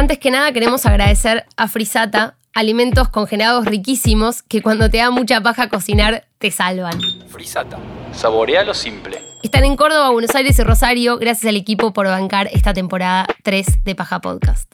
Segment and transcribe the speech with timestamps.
[0.00, 5.42] Antes que nada queremos agradecer a Frisata, alimentos congelados riquísimos que cuando te da mucha
[5.42, 6.98] paja cocinar te salvan.
[7.28, 7.76] Frisata.
[8.14, 9.20] Saborea lo simple.
[9.42, 11.18] Están en Córdoba, Buenos Aires y Rosario.
[11.18, 14.72] Gracias al equipo por bancar esta temporada 3 de Paja Podcast.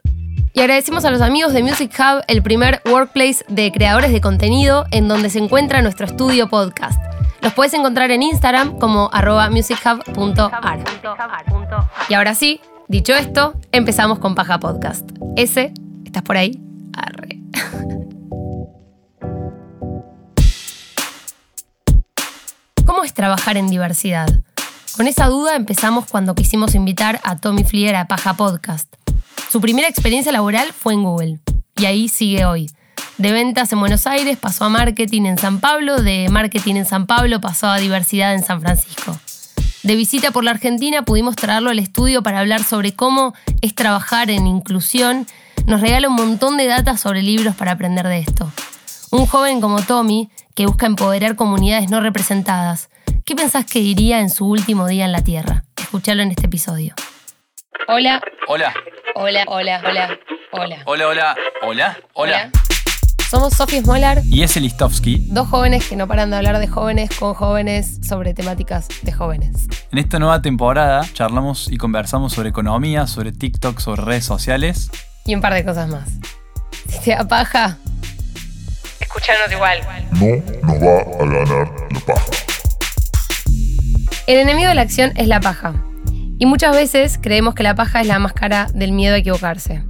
[0.52, 4.87] Y agradecemos a los amigos de Music Hub, el primer workplace de creadores de contenido
[4.93, 7.03] en donde se encuentra nuestro estudio podcast.
[7.40, 10.85] Los puedes encontrar en Instagram como arroba musichub.ar.
[12.08, 15.08] Y ahora sí, dicho esto, empezamos con Paja Podcast.
[15.37, 15.72] Ese,
[16.05, 16.60] ¿estás por ahí?
[16.95, 17.41] Arre.
[22.87, 24.28] ¿Cómo es trabajar en diversidad?
[24.97, 28.95] Con esa duda empezamos cuando quisimos invitar a Tommy Flier a Paja Podcast.
[29.50, 31.41] Su primera experiencia laboral fue en Google
[31.77, 32.70] y ahí sigue hoy.
[33.19, 37.06] De ventas en Buenos Aires pasó a marketing en San Pablo, de marketing en San
[37.06, 39.19] Pablo pasó a diversidad en San Francisco.
[39.87, 44.31] De visita por la Argentina pudimos traerlo al estudio para hablar sobre cómo es trabajar
[44.31, 45.29] en inclusión.
[45.65, 48.51] Nos regala un montón de datos sobre libros para aprender de esto.
[49.12, 52.91] Un joven como Tommy, que busca empoderar comunidades no representadas,
[53.25, 55.62] ¿qué pensás que diría en su último día en la Tierra?
[55.77, 56.97] Escuchalo en este episodio.
[57.87, 58.75] Hola, Hola.
[59.15, 60.19] hola, hola, hola,
[60.50, 60.83] hola.
[60.84, 61.37] Hola, hola.
[61.62, 61.98] Hola.
[62.15, 62.50] Hola.
[63.30, 65.27] Somos Sofía Smolar, Y ese Listovsky.
[65.30, 69.66] dos jóvenes que no paran de hablar de jóvenes con jóvenes sobre temáticas de jóvenes.
[69.91, 74.91] En esta nueva temporada charlamos y conversamos sobre economía, sobre TikTok, sobre redes sociales.
[75.24, 76.08] Y un par de cosas más.
[76.88, 77.78] Si te da paja,
[79.00, 79.80] escuchanos igual.
[80.12, 82.27] no nos va a ganar la paja.
[84.28, 85.74] El enemigo de la acción es la paja.
[86.38, 89.82] Y muchas veces creemos que la paja es la máscara del miedo a equivocarse.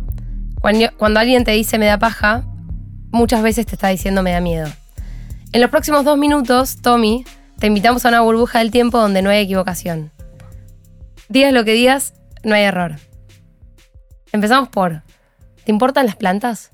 [0.60, 2.44] Cuando, cuando alguien te dice me da paja,
[3.10, 4.68] muchas veces te está diciendo me da miedo.
[5.52, 7.24] En los próximos dos minutos, Tommy,
[7.58, 10.12] te invitamos a una burbuja del tiempo donde no hay equivocación.
[11.28, 12.96] Digas lo que digas, no hay error.
[14.32, 15.02] Empezamos por,
[15.64, 16.72] ¿te importan las plantas?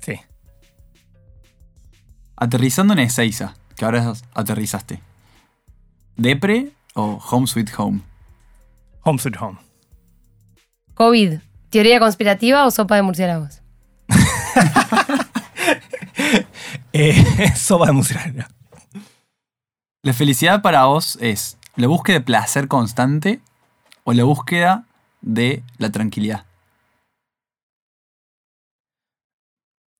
[0.00, 0.14] Sí.
[2.36, 5.00] Aterrizando en Ezeiza, que ahora aterrizaste.
[6.16, 8.00] ¿Depre o Home Sweet Home?
[9.02, 9.58] Home Sweet Home.
[10.94, 11.38] COVID,
[11.70, 13.62] ¿teoría conspirativa o sopa de murciélagos?
[16.92, 18.48] Eh, sopa de murciélago.
[20.02, 23.40] ¿La felicidad para vos es la búsqueda de placer constante
[24.04, 24.86] o la búsqueda
[25.20, 26.46] de la tranquilidad?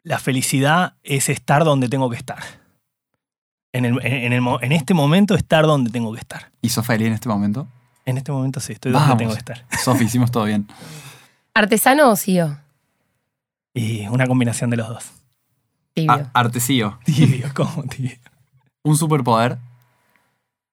[0.02, 2.42] La felicidad es estar donde tengo que estar.
[3.72, 6.50] En, el- en el en este momento, estar donde tengo que estar.
[6.62, 7.68] ¿Y sos feliz en este momento?
[8.06, 9.64] En este momento sí, estoy donde tengo que estar.
[9.84, 10.66] Sofi, hicimos todo bien.
[11.54, 12.58] ¿Artesano o CEO?
[13.74, 15.04] Y una combinación de los dos.
[15.94, 16.12] Tibio.
[16.12, 16.98] A- Artesío.
[17.04, 18.16] Tibio, ¿cómo tibio?
[18.84, 19.58] Un superpoder.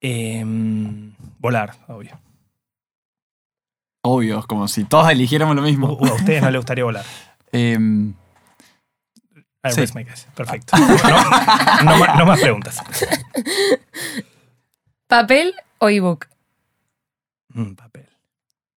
[0.00, 2.18] Em, volar, obvio.
[4.02, 5.92] Obvio, es como si todos eligiéramos lo mismo.
[5.94, 7.04] u- a ustedes no les gustaría volar.
[7.52, 8.14] Em,
[9.64, 9.80] I Sí.
[9.94, 10.28] my case.
[10.36, 10.76] Perfecto.
[10.76, 10.86] No,
[11.84, 12.78] no ma- no más preguntas.
[15.06, 16.26] ¿Papel o ebook?
[17.54, 18.08] Mm, papel.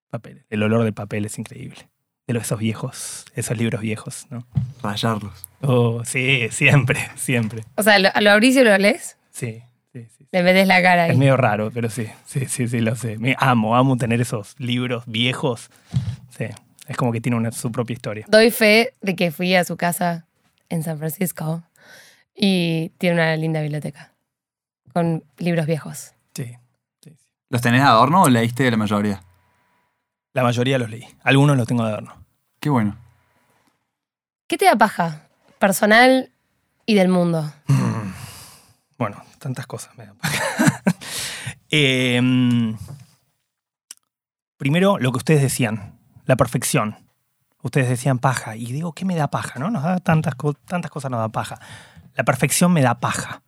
[0.09, 0.46] Papel.
[0.50, 1.88] El olor del papel es increíble.
[2.34, 4.46] De esos viejos, esos libros viejos, ¿no?
[4.81, 5.47] rayarlos.
[5.62, 7.64] Oh, sí, siempre, siempre.
[7.75, 9.18] O sea, ¿lo, lo abrís y lo lees?
[9.31, 9.62] Sí,
[9.94, 10.28] sí, sí.
[10.31, 11.18] Le metes la cara Es ahí.
[11.18, 13.18] medio raro, pero sí, sí, sí, sí, lo sé.
[13.18, 15.70] Me amo, amo tener esos libros viejos.
[16.38, 16.46] Sí,
[16.88, 18.25] es como que tiene una, su propia historia.
[18.30, 20.25] Doy fe de que fui a su casa
[20.70, 21.64] en San Francisco
[22.36, 24.14] y tiene una linda biblioteca
[24.94, 26.14] con libros viejos.
[26.34, 26.46] Sí,
[27.03, 27.28] sí, sí.
[27.50, 29.22] ¿Los tenés de adorno o leíste la mayoría?
[30.34, 31.06] La mayoría los leí.
[31.24, 32.14] Algunos los tengo de adorno.
[32.59, 32.96] Qué bueno.
[34.47, 35.28] ¿Qué te da paja?
[35.59, 36.31] Personal
[36.86, 37.52] y del mundo.
[38.97, 40.84] Bueno, tantas cosas me dan paja.
[41.72, 42.78] Em,
[44.58, 45.97] primero, lo que ustedes decían,
[46.28, 46.97] la perfección.
[47.64, 48.56] Ustedes decían paja.
[48.56, 49.58] Y digo, ¿qué me da paja?
[49.58, 49.72] ¿No?
[49.72, 51.59] Nos da tantas, tantas cosas nos da paja.
[52.14, 53.41] La perfección me da paja.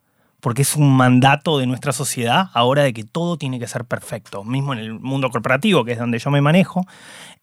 [0.44, 4.44] Porque es un mandato de nuestra sociedad ahora de que todo tiene que ser perfecto.
[4.44, 6.86] Mismo en el mundo corporativo, que es donde yo me manejo.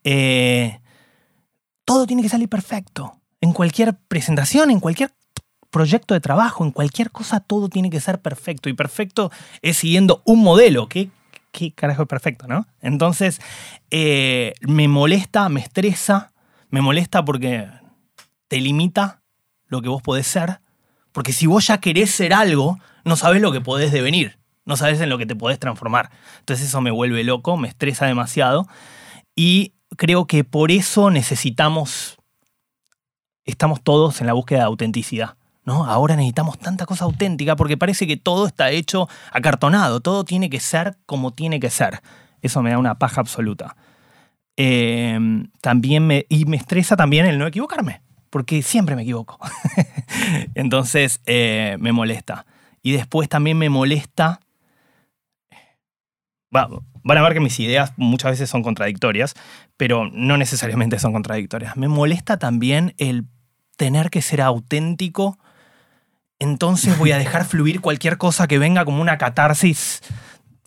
[0.05, 0.81] eh,
[1.87, 3.17] todo tiene que salir perfecto.
[3.41, 5.13] En cualquier presentación, en cualquier
[5.71, 8.69] proyecto de trabajo, en cualquier cosa, todo tiene que ser perfecto.
[8.69, 9.33] Y perfecto
[9.63, 10.87] es siguiendo un modelo.
[10.87, 11.09] ¿Qué,
[11.53, 12.67] qué carajo es perfecto, no?
[12.83, 13.41] Entonces,
[13.91, 16.35] eh, me molesta, me estresa,
[16.69, 17.67] me molesta porque
[18.47, 19.23] te limita
[19.69, 20.61] lo que vos podés ser.
[21.13, 24.39] Porque si vos ya querés ser algo, no sabés lo que podés devenir.
[24.65, 26.11] No sabés en lo que te podés transformar.
[26.41, 28.69] Entonces eso me vuelve loco, me estresa demasiado.
[29.35, 32.19] Y creo que por eso necesitamos,
[33.45, 35.37] estamos todos en la búsqueda de autenticidad.
[35.65, 35.85] ¿no?
[35.85, 40.61] Ahora necesitamos tanta cosa auténtica porque parece que todo está hecho acartonado, todo tiene que
[40.61, 42.01] ser como tiene que ser.
[42.43, 43.77] Eso me da una paja absoluta.
[44.57, 45.19] eh,
[45.61, 49.39] también me, y me estresa también el no equivocarme, porque siempre me equivoco.
[50.55, 52.47] Entonces eh, me molesta.
[52.83, 54.41] Y después también me molesta...
[56.55, 56.69] Va-
[57.03, 59.35] van a ver que mis ideas muchas veces son contradictorias,
[59.77, 61.77] pero no necesariamente son contradictorias.
[61.77, 63.27] Me molesta también el
[63.77, 65.39] tener que ser auténtico,
[66.39, 70.03] entonces voy a dejar fluir cualquier cosa que venga como una catarsis.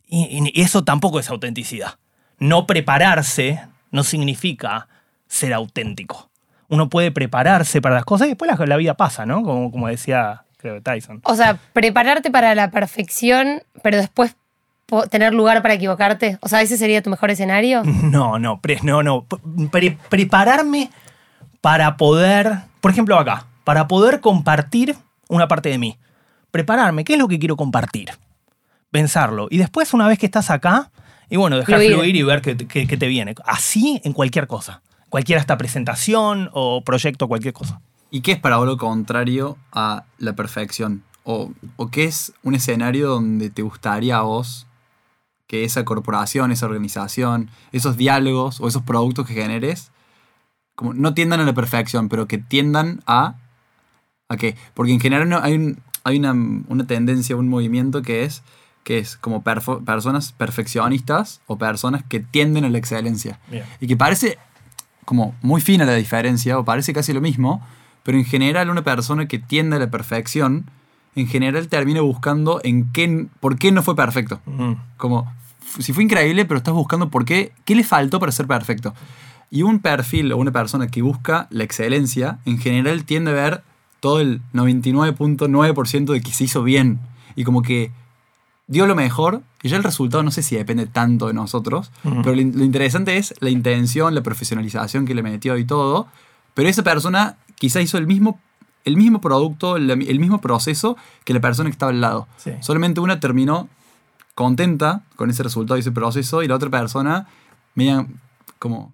[0.08, 2.00] Y, y eso tampoco es autenticidad.
[2.40, 3.62] No prepararse
[3.92, 4.88] no significa
[5.28, 6.30] ser auténtico.
[6.74, 9.44] Uno puede prepararse para las cosas y después la, la vida pasa, ¿no?
[9.44, 11.22] Como, como decía, creo, Tyson.
[11.24, 14.36] O sea, prepararte para la perfección, pero después
[15.10, 16.38] tener lugar para equivocarte.
[16.42, 17.84] O sea, ese sería tu mejor escenario.
[18.04, 19.26] No, no, pre- no, no.
[19.72, 20.90] Pre- prepararme
[21.62, 24.96] para poder, por ejemplo acá, para poder compartir
[25.30, 25.98] una parte de mí.
[26.52, 28.10] Prepararme, ¿qué es lo que quiero compartir?
[28.92, 29.48] Pensarlo.
[29.50, 30.92] Y después, una vez que estás acá,
[31.30, 31.94] y bueno, dejar Fluir.
[31.96, 33.34] fluir, y ver qué, qué- qué te viene.
[33.46, 34.82] Así en cualquier cosa.
[35.14, 37.82] Cualquiera esta presentación o proyecto, cualquier cosa.
[38.10, 41.04] ¿Y qué es para vos lo contrario a la perfección?
[41.24, 44.66] ¿O, o qué es un escenario donde te gustaría a vos
[45.46, 49.92] que esa corporación, esa organización, esos diálogos o esos productos que generes,
[50.76, 53.36] como no tiendan a la perfección, pero que tiendan a...
[54.30, 54.56] ¿A qué?
[54.74, 58.42] Porque en general no- hay, un- hay una, una tendencia, un movimiento que es,
[58.84, 63.40] que es como perfo- personas perfeccionistas o personas que tienden a la excelencia.
[63.52, 63.64] Bien.
[63.80, 64.40] Y que parece
[65.06, 67.62] como muy fina la diferencia, o parece casi lo mismo,
[68.04, 70.66] pero en general una persona que tiende a la perfección,
[71.16, 74.40] en general termina buscando en qué, por qué no fue perfecto.
[74.46, 74.74] Mm.
[74.98, 75.32] Como,
[75.80, 78.94] si fue increíble, pero estás buscando por qué, qué le faltó para ser perfecto.
[79.52, 83.64] Y un perfil o una persona que busca la excelencia, en general tiende a ver
[84.00, 87.00] todo el 99.9% de que se hizo bien.
[87.36, 87.92] Y como que
[88.68, 92.36] dio lo mejor, y ya el resultado no sé si depende tanto de nosotros, pero
[92.36, 96.08] lo, in- lo interesante es la intención, la profesionalización que le metió y todo.
[96.54, 98.40] Pero esa persona quizá hizo el mismo,
[98.84, 102.28] el mismo producto, el, el mismo proceso que la persona que estaba al lado.
[102.38, 102.52] Sí.
[102.60, 103.70] Solamente una terminó
[104.36, 107.28] contenta con ese resultado y ese proceso, y la otra persona
[107.76, 108.06] media
[108.60, 108.94] como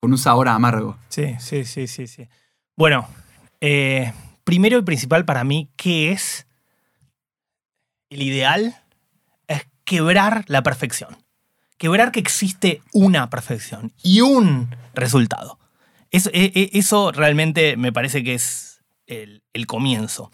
[0.00, 0.96] con un sabor amargo.
[1.08, 2.28] Sí, sí, sí, sí, sí.
[2.76, 3.06] Bueno,
[3.60, 4.12] eh,
[4.44, 6.46] primero y principal para mí, ¿qué es
[8.10, 8.76] el ideal?
[9.88, 11.16] Quebrar la perfección.
[11.78, 15.58] Quebrar que existe una perfección y un resultado.
[16.10, 16.70] Eso, e- e-
[17.12, 20.30] realmente me parece que es el, comienzo.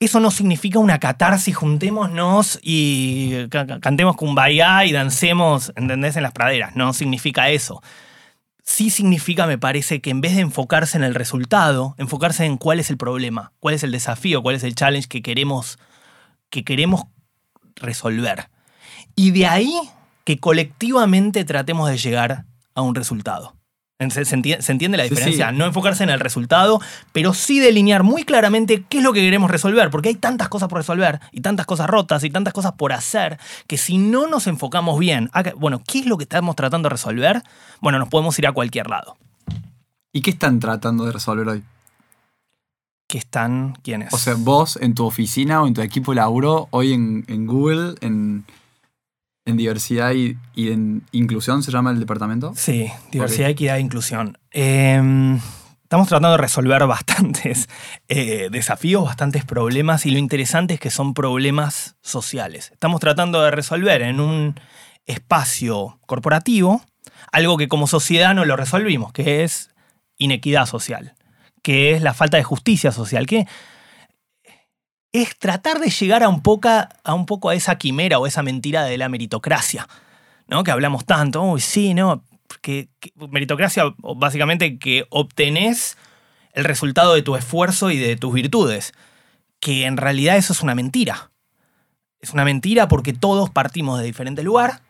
[0.00, 6.16] Eso no significa una catarsis, juntémonos y ca- ca- cantemos kumbaya y dancemos, ¿entendés?
[6.16, 6.74] En las praderas.
[6.74, 7.80] No significa eso
[8.62, 12.78] sí significa, me parece, que en vez de enfocarse en el resultado, enfocarse en cuál
[12.78, 15.78] es el problema, cuál es el desafío, cuál es el challenge que queremos,
[16.50, 17.02] que queremos
[17.80, 18.48] resolver.
[19.16, 19.74] Y de ahí
[20.24, 22.44] que colectivamente tratemos de llegar
[22.74, 23.54] a un resultado.
[23.98, 25.50] ¿Se, se enti- se entiende la diferencia?
[25.50, 25.56] sí.
[25.56, 26.80] No enfocarse en el resultado,
[27.12, 30.70] pero sí delinear muy claramente qué es lo que queremos resolver, porque hay tantas cosas
[30.70, 34.46] por resolver y tantas cosas rotas y tantas cosas por hacer que si no nos
[34.46, 37.42] enfocamos bien, a que- bueno, ¿qué es lo que estamos tratando de resolver?
[37.82, 39.18] Bueno, nos podemos ir a cualquier lado.
[40.12, 41.62] ¿Y qué están tratando de resolver hoy?
[43.10, 43.74] ¿Qué están?
[43.82, 44.14] ¿Quiénes?
[44.14, 47.44] O sea, vos en tu oficina o en tu equipo de laburo, hoy en, en
[47.44, 48.44] Google, en,
[49.44, 52.52] en diversidad y, y en inclusión, ¿se llama el departamento?
[52.54, 54.38] Sí, diversidad, equidad e inclusión.
[54.52, 55.36] Eh,
[55.82, 57.68] estamos tratando de resolver bastantes
[58.06, 62.70] eh, desafíos, bastantes problemas y lo interesante es que son problemas sociales.
[62.70, 64.54] Estamos tratando de resolver en un
[65.06, 66.80] espacio corporativo
[67.32, 69.70] algo que como sociedad no lo resolvimos, que es
[70.16, 71.16] inequidad social,
[71.62, 73.46] que es la falta de justicia social, que
[75.12, 76.42] es tratar de llegar a un,
[77.04, 79.88] a un poco a esa quimera o esa mentira de la meritocracia.
[80.46, 80.64] ¿no?
[80.64, 82.24] Que hablamos tanto, uy, sí, no,
[82.60, 82.88] que,
[83.30, 85.96] meritocracia, básicamente que obtenés
[86.52, 88.92] el resultado de tu esfuerzo y de tus virtudes,
[89.60, 91.30] que en realidad eso es una mentira.
[92.20, 94.80] Es una mentira porque todos partimos de diferente lugar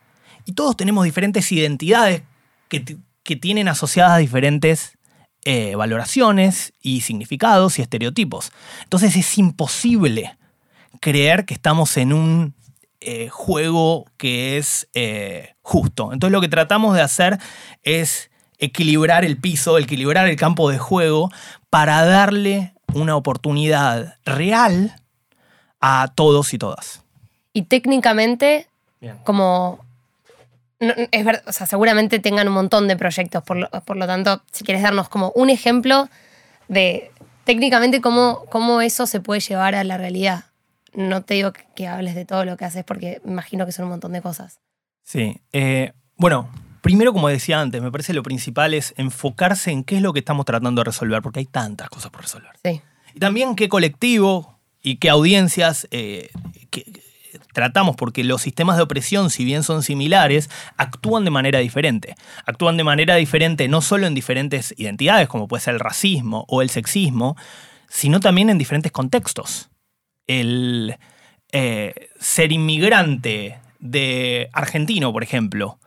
[0.47, 2.23] y todos tenemos diferentes identidades
[2.69, 4.97] que, que tienen asociadas diferentes
[5.45, 8.53] eh, valoraciones y significados y estereotipos.
[8.83, 10.37] Entonces es imposible
[11.01, 12.55] creer que estamos en un
[13.01, 16.13] eh, juego que es eh, justo.
[16.13, 17.39] Entonces lo que tratamos de hacer
[17.83, 21.31] es equilibrar el piso, equilibrar el campo de juego
[21.71, 24.95] para darle una oportunidad real
[25.81, 27.03] a todos y todas.
[27.53, 28.69] Y técnicamente,
[29.01, 29.17] Bien.
[29.25, 29.81] como.
[30.81, 34.07] No- es verdad, o sea, seguramente tengan un montón de proyectos, por lo, por lo
[34.07, 36.09] tanto, si quieres darnos como un ejemplo
[36.69, 37.11] de
[37.45, 40.45] técnicamente cómo, cómo eso se puede llevar a la realidad.
[40.93, 43.85] No te digo que, que hables de todo lo que haces porque imagino que son
[43.85, 44.61] un montón de cosas.
[45.05, 45.41] Sí.
[45.53, 46.51] eh, bueno,
[46.83, 50.21] Primero, como decía antes, me parece lo principal es enfocarse en qué es lo que
[50.21, 52.53] estamos tratando de resolver, porque hay tantas cosas por resolver.
[52.65, 52.81] Sí.
[53.15, 56.31] Y también qué colectivo y qué audiencias eh,
[57.53, 62.15] tratamos, porque los sistemas de opresión, si bien son similares, actúan de manera diferente.
[62.47, 66.63] Actúan de manera diferente no solo en diferentes identidades, como puede ser el racismo o
[66.63, 67.37] el sexismo,
[67.89, 69.71] sino también en diferentes contextos.
[70.27, 70.97] El
[71.53, 75.79] eh, ser inmigrante de argentino, por ejemplo,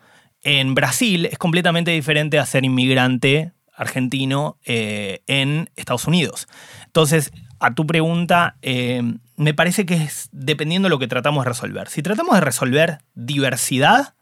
[0.42, 6.48] en Brasil es completamente diferente a ser inmigrante argentino eh, en Estados Unidos.
[6.86, 9.02] Entonces, a tu pregunta, eh,
[9.36, 11.90] me parece que es dependiendo de lo que tratamos de resolver.
[11.90, 14.16] Si tratamos de resolver diversidad,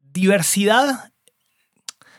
[0.00, 1.12] diversidad,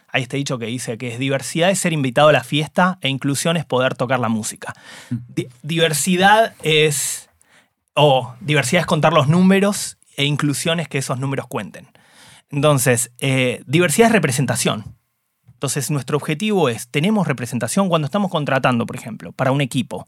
[0.09, 3.09] hay este dicho que dice que es diversidad es ser invitado a la fiesta e
[3.09, 4.73] inclusión es poder tocar la música.
[5.09, 7.29] Di- diversidad es,
[7.93, 11.87] o diversidad es contar los números e inclusión es que esos números cuenten.
[12.49, 14.95] Entonces, eh, diversidad es representación.
[15.47, 20.07] Entonces, nuestro objetivo es, tenemos representación cuando estamos contratando, por ejemplo, para un equipo.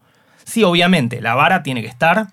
[0.50, 2.26] Sí, obviamente, la vara tiene que estar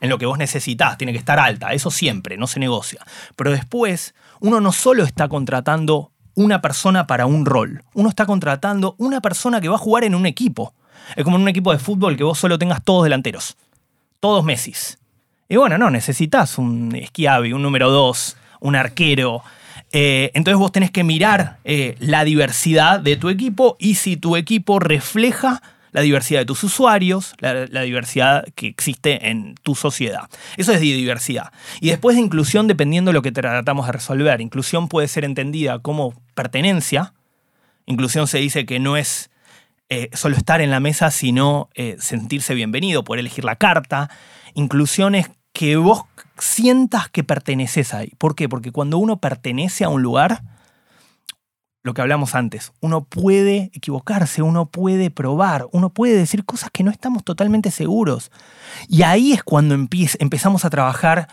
[0.00, 3.04] en lo que vos necesitás, tiene que estar alta, eso siempre, no se negocia.
[3.34, 8.94] Pero después, uno no solo está contratando una persona para un rol, uno está contratando
[8.98, 10.74] una persona que va a jugar en un equipo.
[11.16, 13.56] Es como en un equipo de fútbol que vos solo tengas todos delanteros,
[14.20, 14.98] todos Messis.
[15.48, 19.42] Y bueno, no, necesitas un Schiavi, un número 2, un arquero.
[19.90, 24.36] Eh, entonces vos tenés que mirar eh, la diversidad de tu equipo y si tu
[24.36, 25.62] equipo refleja
[25.96, 30.28] la diversidad de tus usuarios, la, diversidad que existe en tu sociedad.
[30.58, 31.54] Eso es diversidad.
[31.80, 34.42] Y después de inclusión, dependiendo de lo que tratamos de resolver.
[34.42, 37.14] Inclusión puede ser entendida como pertenencia.
[37.86, 39.30] Inclusión se dice que no es
[39.88, 44.10] eh, solo estar en la mesa, sino eh, sentirse bienvenido, poder elegir la carta.
[44.52, 46.02] Inclusión es que vos
[46.36, 48.12] sientas que perteneces ahí.
[48.18, 48.50] ¿Por qué?
[48.50, 50.42] Porque cuando uno pertenece a un lugar,
[51.86, 56.82] lo que hablamos antes, uno puede equivocarse, uno puede probar, uno puede decir cosas que
[56.82, 58.32] no estamos totalmente seguros.
[58.88, 61.28] Y ahí es cuando empezamos a trabajar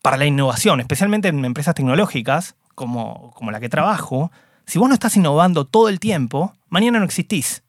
[0.00, 4.32] para la innovación, especialmente en empresas tecnológicas como, como la que trabajo.
[4.64, 7.62] Si vos no estás innovando todo el tiempo, mañana no existís.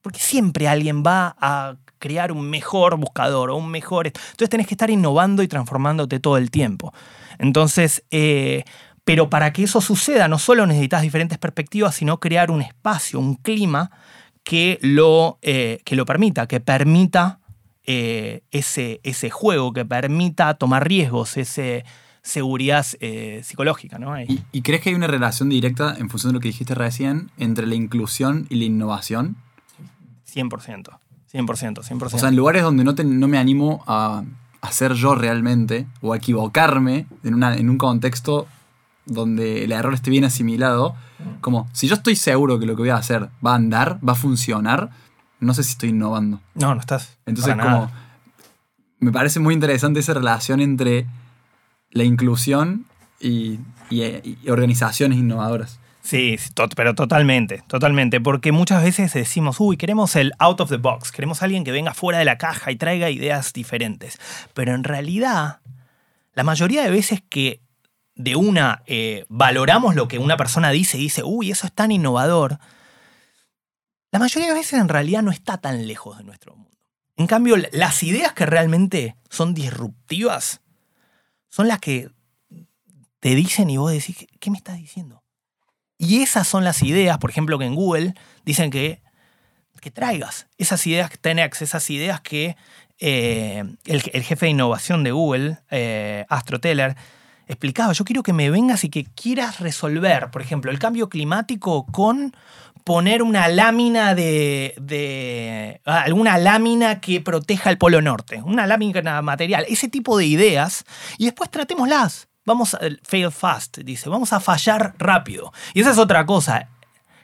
[0.00, 4.06] Porque siempre alguien va a crear un mejor buscador o un mejor...
[4.06, 6.94] Entonces tenés que estar innovando y transformándote todo el tiempo.
[7.38, 8.64] Entonces, eh,
[9.04, 13.34] pero para que eso suceda, no solo necesitas diferentes perspectivas, sino crear un espacio, un
[13.34, 13.90] clima
[14.44, 17.38] que lo, eh, que lo permita, que permita
[17.86, 21.84] eh, ese, ese juego, que permita tomar riesgos, ese
[22.22, 23.98] seguridad eh, psicológica.
[23.98, 24.18] ¿no?
[24.18, 27.30] ¿Y, y crees que hay una relación directa, en función de lo que dijiste recién,
[27.36, 29.36] entre la inclusión y la innovación?
[30.32, 30.98] 100%.
[31.32, 32.02] 100%, 100%.
[32.14, 34.22] O sea, en lugares donde no, te- no me animo a,
[34.60, 38.46] a ser yo realmente o a equivocarme en, una, en un contexto
[39.06, 40.94] donde el error esté bien asimilado,
[41.40, 44.12] como si yo estoy seguro que lo que voy a hacer va a andar, va
[44.12, 44.90] a funcionar,
[45.40, 46.40] no sé si estoy innovando.
[46.54, 47.18] no, no estás.
[47.26, 47.92] Entonces, como nada.
[49.00, 51.06] me parece muy interesante esa relación entre
[51.90, 52.86] la inclusión
[53.20, 53.58] y,
[53.90, 55.78] y- y organizaciones innovadoras.
[56.02, 58.20] Sí, sí, tot- pero totalmente, totalmente.
[58.20, 61.72] Porque muchas veces decimos, uy, queremos el out of the box, queremos a alguien que
[61.72, 64.18] venga fuera de la caja y traiga ideas diferentes.
[64.52, 65.60] Pero en realidad,
[66.34, 67.60] la mayoría de veces que
[68.14, 71.90] de una eh, valoramos lo que una persona dice y dice, uy, eso es tan
[71.90, 72.58] innovador,
[74.12, 76.70] la mayoría de veces en realidad no está tan lejos de nuestro mundo.
[77.16, 80.60] En cambio, las ideas que realmente son disruptivas
[81.48, 82.10] son las que
[83.20, 85.22] te dicen y vos decís, "¿Qué- ¿qué me estás diciendo?
[85.98, 89.02] Y esas son las ideas, por ejemplo, que en Google dicen que,
[89.80, 90.46] que traigas.
[90.58, 92.56] Esas ideas que tenés, esas ideas que
[93.00, 96.96] eh, el, el jefe de innovación de Google, eh, Astro Teller,
[97.46, 97.92] explicaba.
[97.92, 102.34] Yo quiero que me vengas y que quieras resolver, por ejemplo, el cambio climático con
[102.84, 109.22] poner una lámina de, de ah, alguna lámina que proteja el polo norte, una lámina
[109.22, 110.84] material, ese tipo de ideas,
[111.18, 112.28] y después tratémoslas.
[112.46, 115.50] Vamos a fail fast, dice, vamos a fallar rápido.
[115.72, 116.68] Y esa es otra cosa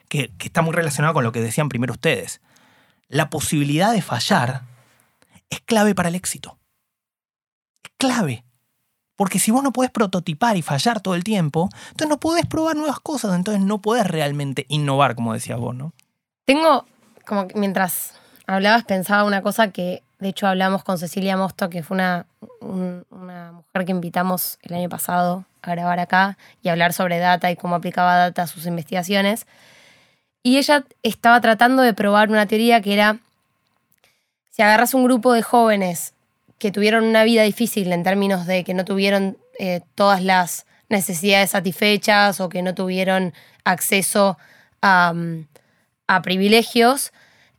[0.08, 2.40] que, que está muy relacionada con lo que decían primero ustedes.
[3.08, 4.62] La posibilidad de fallar
[5.50, 6.58] es clave para el éxito.
[7.82, 8.44] Es clave.
[9.20, 12.74] Porque si vos no podés prototipar y fallar todo el tiempo, entonces no podés probar
[12.74, 15.92] nuevas cosas, entonces no podés realmente innovar, como decías vos, ¿no?
[16.46, 16.86] Tengo,
[17.26, 18.14] como mientras
[18.46, 22.24] hablabas, pensaba una cosa que de hecho hablamos con Cecilia Mosto, que fue una,
[22.62, 27.50] un- una mujer que invitamos el año pasado a grabar acá y hablar sobre data
[27.50, 29.46] y cómo aplicaba data a sus investigaciones.
[30.42, 33.18] Y ella estaba tratando de probar una teoría que era,
[34.50, 36.14] si agarras un grupo de jóvenes
[36.60, 41.50] que tuvieron una vida difícil en términos de que no tuvieron eh, todas las necesidades
[41.50, 43.32] satisfechas o que no tuvieron
[43.64, 44.38] acceso
[44.82, 45.46] a, mm,
[46.06, 47.12] a privilegios,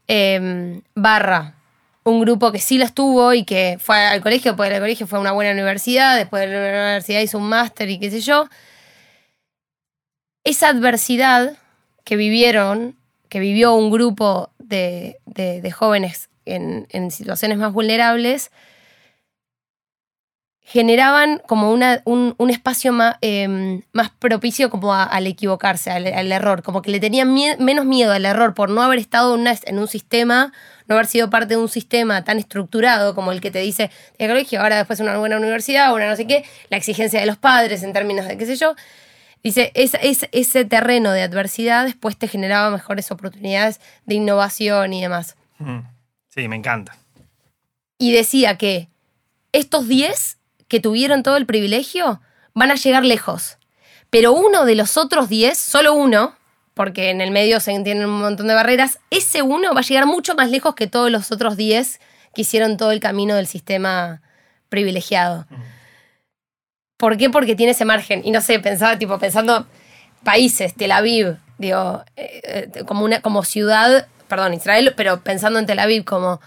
[0.08, 1.56] em, barra
[2.04, 5.20] un grupo que sí las tuvo y que fue al colegio, porque el colegio fue
[5.20, 8.48] una buena universidad, después de la universidad hizo un máster y qué sé yo.
[10.44, 11.58] Esa adversidad
[12.04, 12.96] que vivieron,
[13.30, 18.52] que vivió un grupo de, de- jóvenes en, en situaciones más vulnerables,
[20.64, 26.08] generaban como una, un, un espacio más, em, más propicio como a- al equivocarse, al,
[26.08, 29.34] al error, como que le tenían mie- menos miedo al error por no haber estado
[29.36, 30.54] en, una- en un sistema,
[30.88, 34.30] no haber sido parte de un sistema tan estructurado como el que te dice el
[34.30, 37.84] colegio, ahora después una buena universidad, una no sé qué, la exigencia de los padres
[37.84, 38.76] en términos de qué sé yo.
[39.44, 45.02] Dice, es, es- ese terreno de adversidad después te generaba mejores oportunidades de innovación y
[45.02, 45.36] demás.
[46.30, 46.96] Sí, me encanta.
[47.98, 48.88] Y decía que
[49.52, 50.38] estos 10
[50.72, 52.22] que tuvieron todo el privilegio
[52.54, 53.58] van a llegar lejos.
[54.10, 56.34] Pero uno de los otros 10, solo uno,
[56.74, 60.06] porque en el medio se tienen un montón de barreras, ese uno va a llegar
[60.06, 62.00] mucho más lejos que todos los otros 10
[62.34, 64.22] que hicieron todo el camino del sistema
[64.70, 65.46] privilegiado.
[66.96, 67.30] ¿Por qué?
[67.30, 68.22] Porque tiene ese margen.
[68.24, 69.68] Y no sé, pensaba, tipo, pensando
[70.24, 75.66] países, Tel Aviv, digo, eh, eh, como, una, como ciudad, perdón, Israel, pero pensando en
[75.66, 76.40] Tel Aviv como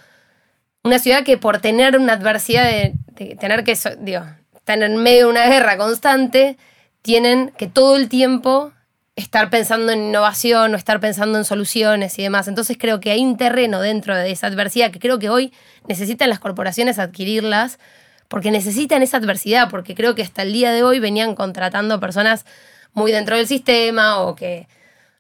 [0.85, 2.95] una ciudad que por tener una adversidad de,
[3.37, 4.23] tener que, digo,
[4.55, 6.59] estar en medio de una guerra constante,
[7.01, 8.73] tienen que todo el tiempo
[9.17, 12.49] estar pensando en innovación o estar pensando en soluciones y demás.
[12.49, 15.53] Entonces creo que hay un terreno dentro de esa adversidad que creo que hoy
[15.89, 17.79] necesitan las corporaciones adquirirlas
[18.29, 22.45] porque necesitan esa adversidad, porque creo que hasta el día de hoy venían contratando personas
[22.93, 24.67] muy dentro del sistema o que,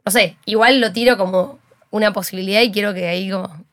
[0.04, 1.58] no sé, igual lo tiro como
[1.90, 3.64] una posibilidad y quiero que ahí como...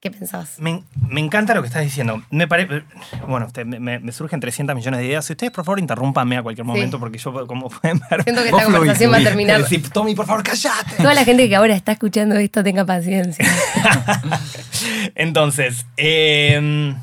[0.00, 0.58] ¿Qué pensás?
[0.58, 2.22] Me, me encanta lo que estás diciendo.
[2.30, 2.84] Me pare-
[3.26, 5.24] bueno, usted- me, me- surgen 300 millones de ideas.
[5.24, 8.48] Si ustedes, por favor, interrúmpanme a cualquier momento, porque yo, como pueden ver, Siento que
[8.50, 9.60] esta conversación va a terminar.
[9.60, 10.96] decir, Tommy, por favor, callate.
[10.96, 13.44] Toda la gente que ahora está escuchando esto tenga paciencia.
[15.14, 16.94] Entonces, eh,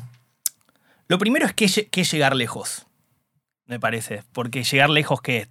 [1.08, 2.86] lo primero es que, que llegar lejos,
[3.66, 4.22] me parece.
[4.32, 5.48] Porque llegar lejos, que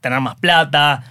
[0.00, 1.04] tener más plata.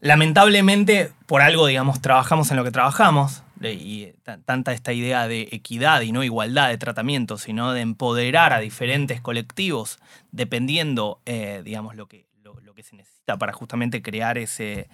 [0.00, 3.42] Lamentablemente, por algo, digamos, trabajamos en lo que trabajamos.
[3.62, 8.52] Y ta- tanta esta idea de equidad y no igualdad de tratamiento, sino de empoderar
[8.54, 9.98] a diferentes colectivos,
[10.32, 14.88] dependiendo, eh, digamos, lo que, lo, que se necesita para justamente crear ese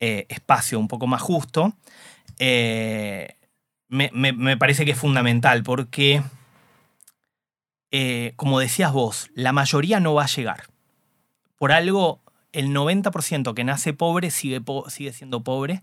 [0.00, 1.74] eh, espacio un poco más justo.
[2.38, 3.34] Eh,
[3.88, 6.22] me, me- parece que es fundamental porque,
[8.36, 10.64] como decías vos, la mayoría no va a llegar.
[11.56, 12.20] Por algo,
[12.52, 15.82] el 90% que nace pobre sigue, sigue siendo pobre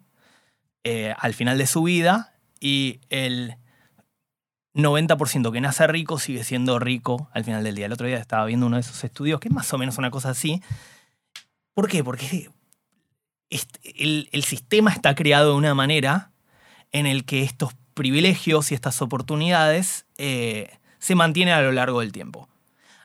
[0.90, 3.58] eh, al final de su vida y el
[4.74, 7.88] 90% que nace rico sigue siendo rico al final del día.
[7.88, 10.12] El otro día estaba viendo uno de esos estudios que es más o menos una
[10.12, 10.64] cosa así.
[11.74, 12.06] ¿Por qué?
[12.06, 12.50] Porque
[13.50, 16.32] el, el sistema está creado de una manera
[16.94, 22.14] en el que estos privilegios y estas oportunidades eh, se mantienen a lo largo del
[22.14, 22.48] tiempo.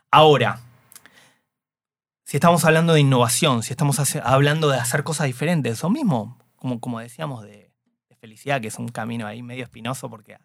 [0.09, 0.61] Ahora,
[2.23, 6.79] si estamos hablando de innovación, si estamos hablando de hacer cosas diferentes, o mismo, como,
[6.79, 7.62] como decíamos, de, de
[8.23, 10.37] felicidad, que es un camino ahí medio espinoso porque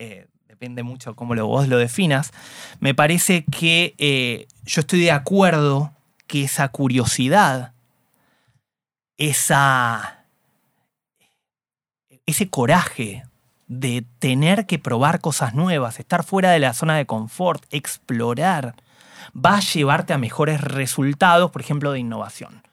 [0.00, 2.32] eh, depende mucho cómo lo, vos lo definas,
[2.80, 5.92] me parece que eh, yo estoy de acuerdo
[6.26, 7.72] que esa curiosidad,
[9.16, 10.24] esa,
[12.26, 13.22] ese coraje
[13.68, 18.74] de tener que probar cosas nuevas, estar fuera de la zona de confort, explorar,
[19.36, 22.64] va a llevarte a mejores resultados, por ejemplo, de innovación.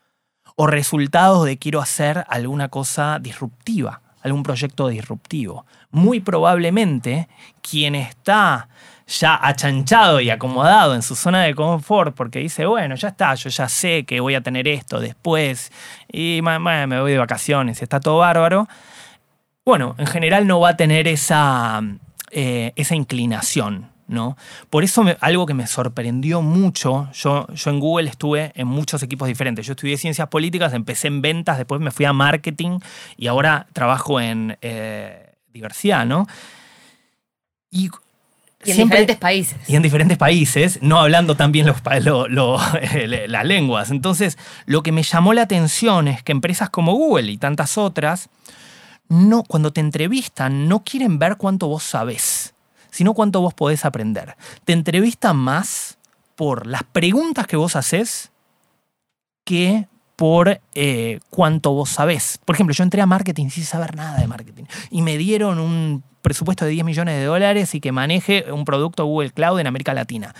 [0.55, 5.65] O resultados de quiero hacer alguna cosa disruptiva, algún proyecto disruptivo.
[5.91, 7.27] Muy probablemente
[7.61, 8.69] quien está
[9.07, 13.49] ya achanchado y acomodado en su zona de confort porque dice, bueno, ya está, yo
[13.49, 15.71] ya sé que voy a tener esto después
[16.11, 18.67] y me voy de vacaciones, está todo bárbaro.
[19.65, 21.81] Bueno, en general no va a tener esa,
[22.31, 24.37] eh, esa inclinación, ¿no?
[24.69, 29.03] Por eso me- algo que me sorprendió mucho, yo, yo en Google estuve en muchos
[29.03, 29.65] equipos diferentes.
[29.65, 32.79] Yo estudié ciencias políticas, empecé en ventas, después me fui a marketing
[33.17, 36.25] y ahora trabajo en eh, diversidad, ¿no?
[37.69, 39.57] Y, Y en siempre- diferentes países.
[39.69, 42.57] y en diferentes países, no hablando también los, pa- lo- lo-
[43.27, 43.91] las lenguas.
[43.91, 48.29] Entonces, lo que me llamó la atención es que empresas como Google y tantas otras,
[49.09, 52.53] no, cuando te entrevistan, no quieren ver cuánto vos sabés,
[52.97, 54.35] sino cuánto vos podés aprender.
[54.65, 55.99] Te entrevistan más
[56.35, 58.31] por las preguntas que vos haces
[59.43, 62.39] que por eh, cuánto vos sabés.
[62.43, 66.03] Por ejemplo, yo entré a marketing sin saber nada de marketing y me dieron un
[66.23, 69.93] presupuesto de 10 millones de dólares y que maneje un producto Google Cloud en América
[69.93, 70.33] Latina.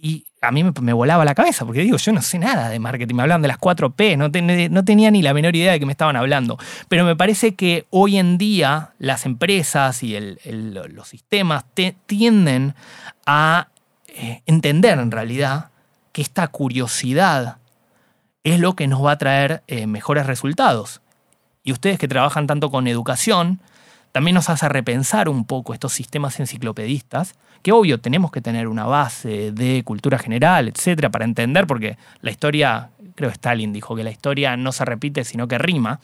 [0.00, 3.14] Y a mí me, volaba la cabeza, porque digo, yo no sé nada de marketing,
[3.16, 5.86] me hablan de las 4P, no, ten- no tenía ni la menor idea de qué
[5.86, 6.58] me estaban hablando.
[6.88, 12.74] Pero me parece que hoy en día las empresas y los sistemas te- tienden
[13.26, 13.68] a
[14.06, 15.70] eh, entender en realidad
[16.12, 17.58] que esta curiosidad
[18.44, 21.00] es lo que nos va a traer eh, mejores resultados.
[21.64, 23.60] Y ustedes que trabajan tanto con educación,
[24.12, 27.34] también nos hace repensar un poco estos sistemas enciclopedistas,
[27.68, 32.30] que obvio tenemos que tener una base de cultura general, etcétera, para entender, porque la
[32.30, 36.00] historia, creo que Stalin dijo que la historia no se repite, sino que rima.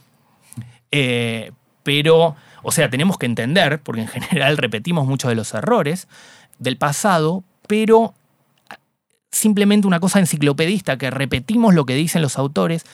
[0.90, 6.06] Eh, pero, o sea, tenemos que entender, porque en general repetimos muchos de los errores
[6.58, 8.12] del pasado, pero
[9.30, 12.84] simplemente una cosa enciclopedista que repetimos lo que dicen los autores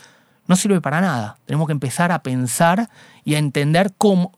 [0.46, 1.38] no sirve para nada.
[1.46, 2.88] Tenemos que empezar a pensar
[3.24, 4.30] y a entender cómo,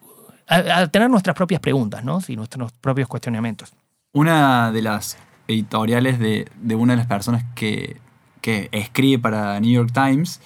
[0.46, 2.22] a, tener nuestras propias preguntas, ¿no?
[2.22, 3.74] Sí, nuestros propios cuestionamientos.
[4.14, 5.16] Una de las
[5.48, 7.96] editoriales de, de una de las personas que,
[8.42, 10.40] que escribe para New York Times,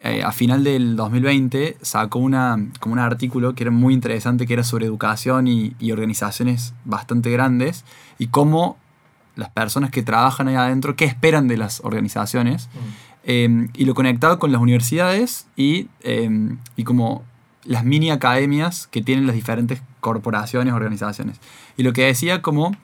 [0.00, 4.54] eh, a final del 2020 sacó una, como un artículo que era muy interesante, que
[4.54, 7.84] era sobre educación y, y organizaciones bastante grandes
[8.18, 8.78] y cómo
[9.36, 12.68] las personas que trabajan ahí adentro, qué esperan de las organizaciones.
[13.24, 17.22] Eh, y lo conectado con las universidades y, eh, y como
[17.64, 21.40] las mini academias que tienen las diferentes corporaciones, organizaciones.
[21.76, 22.76] Y lo que decía como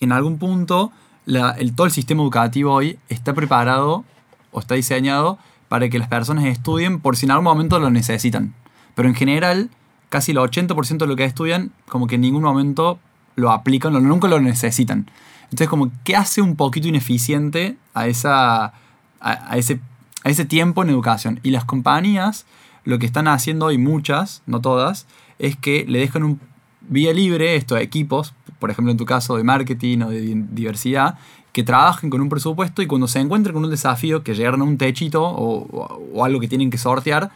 [0.00, 0.92] en algún punto
[1.26, 4.04] el, todo el sistema educativo hoy está preparado
[4.52, 8.54] o está diseñado para que las personas estudien por si en algún momento lo necesitan.
[8.94, 9.70] Pero en general,
[10.08, 12.98] casi el 80% de lo que estudian, como que en ningún momento
[13.36, 15.08] lo aplican o nunca lo necesitan.
[15.44, 18.72] Entonces, como que hace un poquito ineficiente a, esa,
[19.20, 19.80] a ese,
[20.24, 21.40] a ese tiempo en educación.
[21.42, 22.46] Y las compañías
[22.84, 25.06] lo que están haciendo hoy, muchas, no todas,
[25.38, 26.40] es que le dejan un
[26.80, 31.18] vía libre estos equipos, por ejemplo en tu caso de marketing o de di- diversidad,
[31.52, 34.64] que trabajen con un presupuesto y cuando se encuentren con un desafío, que llegaron a
[34.64, 37.30] un techito o- o algo que tienen que sortear,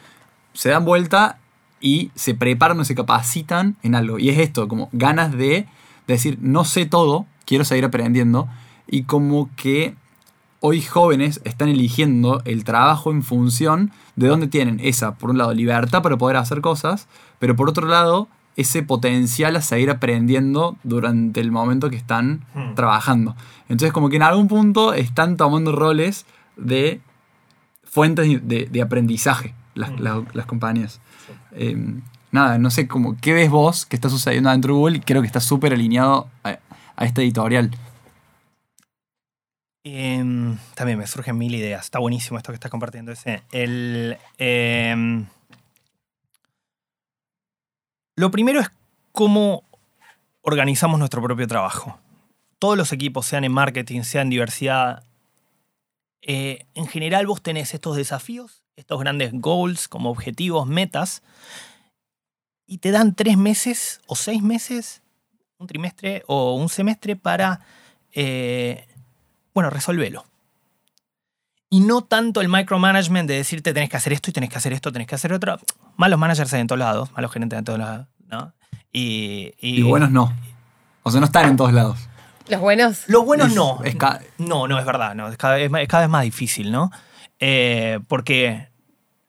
[0.52, 1.38] se dan vuelta
[1.80, 4.18] y se preparan o se capacitan en algo.
[4.20, 5.66] Y es esto, como ganas de
[6.06, 8.46] decir, no sé todo, quiero seguir aprendiendo.
[8.86, 9.94] Y como que
[10.60, 15.52] hoy jóvenes están eligiendo el trabajo en función de dónde tienen esa, por un lado,
[15.52, 17.06] libertad para poder hacer cosas,
[17.38, 22.74] pero por otro lado, ese potencial a seguir aprendiendo durante el momento que están Hmm.
[22.74, 23.34] trabajando.
[23.68, 27.00] Entonces, como que en algún punto están tomando roles de
[27.84, 30.00] fuentes de, de aprendizaje las, Mm.
[30.00, 31.00] las- las compañías.
[31.52, 31.76] Eh,
[32.30, 34.96] nada, no sé, como, ¿qué ves vos que está sucediendo dentro de Google?
[34.98, 36.58] Y creo que está súper alineado a,
[36.96, 37.70] a esta editorial.
[39.86, 41.84] Em, también me surgen mil ideas.
[41.84, 43.12] Está buenísimo esto que estás compartiendo.
[43.12, 43.42] Ese.
[43.52, 45.26] El, em,
[48.16, 48.70] lo primero es
[49.12, 49.64] cómo
[50.42, 51.98] organizamos nuestro propio trabajo.
[52.58, 55.04] Todos los equipos, sean en marketing, sean en diversidad,
[56.22, 61.22] eh, en general vos tenés estos desafíos, estos grandes goals como objetivos, metas,
[62.66, 65.02] y te dan tres meses o seis meses,
[65.58, 67.60] un trimestre o un semestre para
[68.12, 68.86] eh,
[69.52, 70.24] bueno, resolvelo.
[71.70, 74.72] Y no tanto el micromanagement de decirte tenés que hacer esto y tenés que hacer
[74.72, 75.58] esto, tenés que hacer otro.
[75.96, 78.52] Malos managers hay en todos lados, malos gerentes hay en todos lados, ¿no?
[78.92, 80.32] Y, y- Y buenos no.
[81.02, 81.98] O sea, no están en todos lados.
[82.48, 83.04] Los buenos.
[83.08, 83.80] Los buenos Es- no.
[83.82, 83.96] es
[84.38, 85.28] no, no, es verdad, no.
[85.28, 86.90] Es cada vez, más- es cada vez más difícil, ¿no?
[87.40, 88.68] Eh, porque.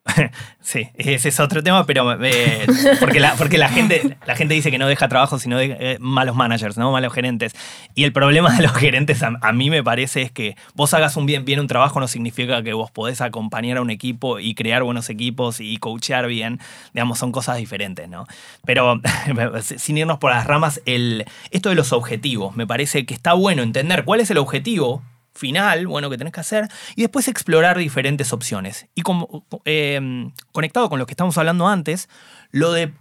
[0.62, 2.24] sí, ese es otro tema, pero.
[2.24, 2.66] eh,
[3.00, 5.98] porque la, porque la, gente, la gente dice que no deja trabajo, sino de, eh,
[6.00, 6.92] malos managers, ¿no?
[6.92, 7.54] Malos gerentes.
[7.96, 11.26] Y el problema de los gerentes, a, mí me parece, es que vos hagas un
[11.26, 14.84] bien, bien un trabajo no significa que vos podés acompañar a un equipo y crear
[14.84, 16.60] buenos equipos y coachear bien.
[16.94, 18.28] Digamos, son cosas diferentes, ¿no?
[18.64, 19.02] Pero
[19.62, 23.64] sin irnos por las ramas, el, esto de los objetivos, me parece que está bueno
[23.64, 25.02] entender cuál es el objetivo
[25.36, 28.88] final, bueno, que tenés que hacer, y después explorar diferentes opciones.
[28.96, 32.10] Y como, eh, conectado con lo que estamos hablando antes,
[32.52, 32.94] lo de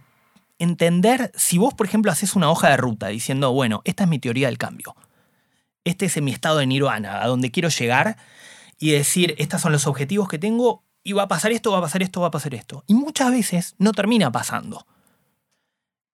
[0.59, 4.19] entender si vos, por ejemplo, haces una hoja de ruta diciendo, bueno, esta es mi
[4.19, 4.95] teoría del cambio.
[5.83, 8.17] Este es mi estado de nirvana, a donde quiero llegar,
[8.79, 11.81] y decir, estos son los objetivos que tengo, y va a pasar esto, va a
[11.81, 12.83] pasar esto, va a pasar esto.
[12.87, 14.87] Y muchas veces no termina pasando.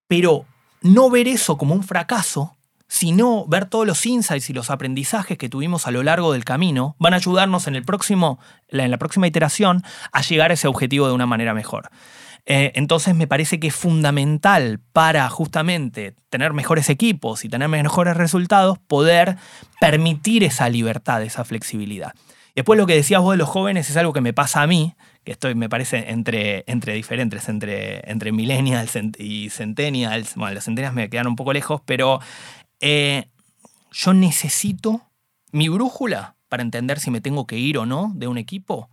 [0.06, 0.44] Pero
[0.82, 2.56] no ver eso como un fracaso,
[2.92, 6.94] sino ver todos los insights y los aprendizajes que tuvimos a lo largo del camino,
[6.98, 11.06] van a ayudarnos en, el próximo, en la próxima iteración a llegar a ese objetivo
[11.06, 11.88] de una manera mejor.
[12.44, 18.14] Eh, entonces me parece que es fundamental para justamente tener mejores equipos y tener mejores
[18.14, 19.38] resultados, poder
[19.80, 22.12] permitir esa libertad, esa flexibilidad.
[22.54, 24.94] Después lo que decías vos de los jóvenes es algo que me pasa a mí,
[25.24, 30.34] que estoy, me parece, entre, entre diferentes, entre, entre millennials y centennials.
[30.34, 32.20] Bueno, los centennials me quedan un poco lejos, pero
[32.82, 33.28] eh,
[33.92, 35.02] yo necesito
[35.52, 38.90] mi brújula para entender si me tengo que ir o no de un equipo,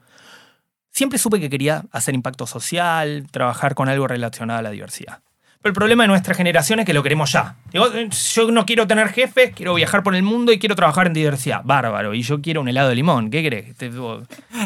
[0.92, 5.20] siempre supe que quería hacer impacto social, trabajar con algo relacionado a la diversidad.
[5.62, 7.58] Pero el problema de nuestra generación es que lo queremos ya.
[7.74, 11.14] Digo, yo no quiero tener jefes, quiero viajar por el mundo y quiero trabajar en
[11.14, 11.62] diversidad.
[11.66, 12.14] Bárbaro.
[12.14, 13.30] Y yo quiero un helado de limón.
[13.30, 13.76] ¿Qué crees?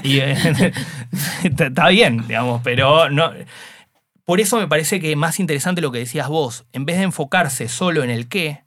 [0.04, 0.72] Eh,
[1.44, 3.32] está bien, digamos, pero no.
[4.24, 6.66] Por eso me parece que más interesante lo que decías vos.
[6.74, 8.63] En vez de enfocarse solo en el qué,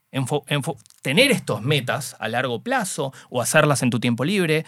[1.02, 4.64] tener estos metas a largo plazo o hacerlas en tu tiempo libre,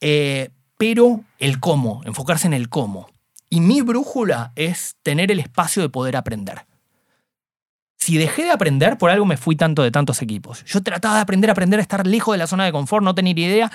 [0.00, 3.08] eh, pero el cómo, enfocarse en el cómo.
[3.48, 6.66] Y mi brújula es tener el espacio de poder aprender.
[7.98, 10.64] Si dejé de aprender, por algo me fui tanto de tantos equipos.
[10.64, 13.70] Yo trataba de aprender, aprender, estar lejos de la zona de confort, no tener idea.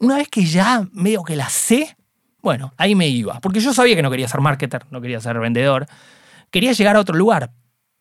[0.00, 1.96] Una vez que ya medio que la sé,
[2.40, 3.40] bueno, ahí me iba.
[3.40, 5.86] Porque yo sabía que no quería ser marketer, no quería ser vendedor.
[6.50, 7.50] Quería llegar a otro lugar.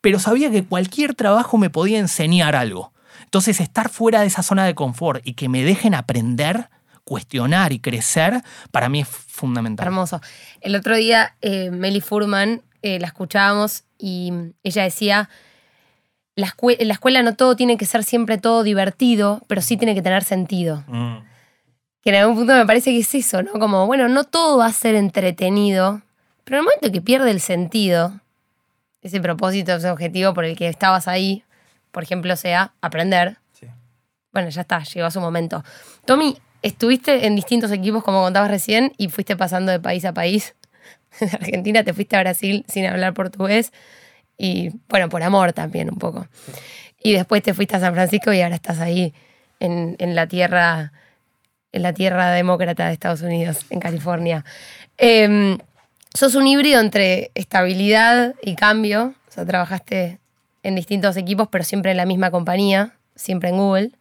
[0.07, 2.93] Pero sabía que cualquier trabajo me podía enseñar algo.
[3.25, 6.69] Entonces, estar fuera de esa zona de confort y que me dejen aprender,
[7.03, 8.41] cuestionar y crecer,
[8.71, 9.85] para mí es fundamental.
[9.85, 10.21] Hermoso.
[10.61, 14.31] El otro día, eh, Meli Furman, eh, la escuchábamos y
[14.63, 15.29] ella decía,
[16.35, 19.75] la, escue- en la escuela no todo tiene que ser siempre todo divertido, pero sí
[19.75, 20.85] tiene que tener sentido.
[20.87, 21.17] Mm.
[22.01, 23.51] Que en algún punto me parece que es eso, ¿no?
[23.59, 26.01] Como, bueno, no todo va a ser entretenido,
[26.45, 28.21] pero en el momento que pierde el sentido,
[29.01, 31.43] ese propósito, ese objetivo por el que estabas ahí,
[31.91, 33.67] por ejemplo, sea aprender, Sí.
[34.31, 35.63] bueno, ya está, llegó su momento.
[36.05, 40.55] Tommy, estuviste en distintos equipos, como contabas recién, y fuiste pasando de país a país.
[41.19, 43.71] De Argentina te fuiste a Brasil sin hablar portugués,
[44.37, 46.27] y bueno, por amor también un poco.
[47.01, 49.13] Y después te fuiste a San Francisco y ahora estás ahí
[49.59, 50.91] en, en la tierra
[51.73, 54.45] en la tierra demócrata de Estados Unidos, en California.
[54.97, 55.57] Eh,
[56.17, 59.13] sos un híbrido entre estabilidad y cambio.
[59.27, 60.19] O sea, trabajaste
[60.63, 63.91] en distintos equipos, pero siempre en la misma compañía, siempre en Google.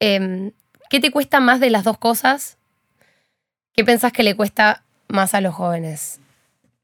[0.00, 0.52] Eh,
[0.90, 2.58] ¿Qué te cuesta más de las dos cosas?
[3.72, 6.20] ¿Qué pensás que le cuesta más a los jóvenes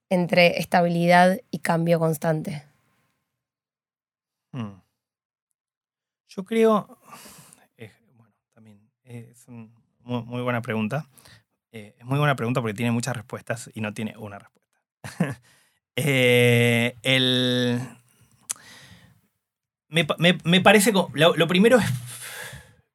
[0.08, 2.62] entre estabilidad y cambio constante?
[4.52, 4.80] Mm.
[6.28, 6.98] Yo creo.
[7.76, 9.68] eh, bueno, también es una
[10.04, 11.08] muy buena pregunta.
[11.76, 15.40] Eh, es muy buena pregunta porque tiene muchas respuestas y no tiene una respuesta.
[15.96, 17.80] Eh, el,
[19.88, 20.92] me, me- me parece.
[20.92, 21.86] Lo, lo primero es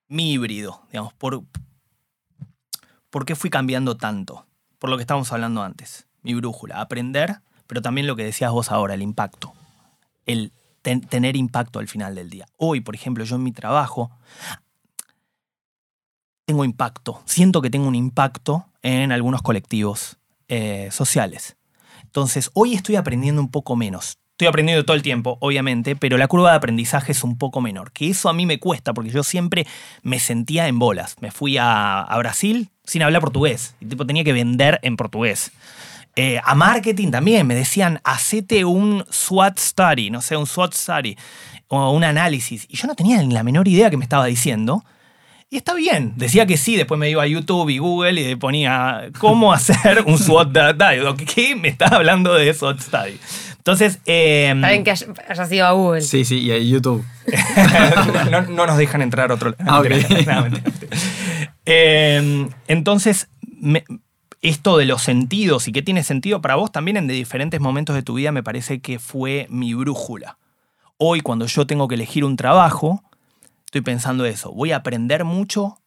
[0.10, 1.14] mi híbrido, digamos.
[1.14, 1.44] Por,
[3.10, 4.46] ¿Por qué fui cambiando tanto?
[4.80, 6.08] Por lo que estábamos hablando antes.
[6.24, 6.82] Mi brújula.
[6.82, 7.38] Aprender,
[7.68, 9.54] pero también lo que decías vos ahora, el impacto.
[10.26, 12.48] El ten- tener impacto al final del día.
[12.58, 14.12] Hoy, por ejemplo, yo en mi trabajo
[16.46, 17.22] tengo impacto.
[17.26, 21.58] Siento que tengo un impacto en algunos colectivos eh, sociales.
[22.04, 24.18] Entonces, hoy estoy aprendiendo un poco menos.
[24.32, 27.92] Estoy aprendiendo todo el tiempo, obviamente, pero la curva de aprendizaje es un poco menor.
[27.92, 29.68] Que eso a mí me cuesta, porque yo siempre
[30.02, 31.18] me sentía en bolas.
[31.20, 33.76] Me fui a, Brasil sin hablar portugués.
[33.82, 35.52] Y tipo, tenía que vender en portugués.
[36.16, 41.18] Eh, a marketing también me decían, hacete un SWOT study, no sé, un SWOT study,
[41.68, 42.66] o un análisis.
[42.70, 44.86] Y yo no tenía la menor idea que me estaba diciendo.
[45.52, 49.10] Y está bien, decía que sí, después me iba a YouTube y Google y ponía
[49.18, 51.26] cómo hacer un SWOT study.
[51.26, 53.20] ¿Qué me estás hablando de SWOT study?
[53.58, 56.02] Entonces, eh, Está bien que hay- hayas ido a Google.
[56.02, 57.04] Sí, sí, y ahí YouTube.
[58.32, 59.88] no, no nos dejan entrar otro Ah, ok.
[60.28, 60.72] No, mentira.
[61.66, 63.28] Eh, entonces,
[63.60, 63.84] me-
[64.42, 67.96] esto de los sentidos y qué tiene sentido para vos también en de diferentes momentos
[67.96, 70.38] de tu vida me parece que fue mi brújula.
[70.98, 73.04] Hoy cuando yo tengo que elegir un trabajo,
[73.70, 75.78] estoy pensando eso, voy a aprender mucho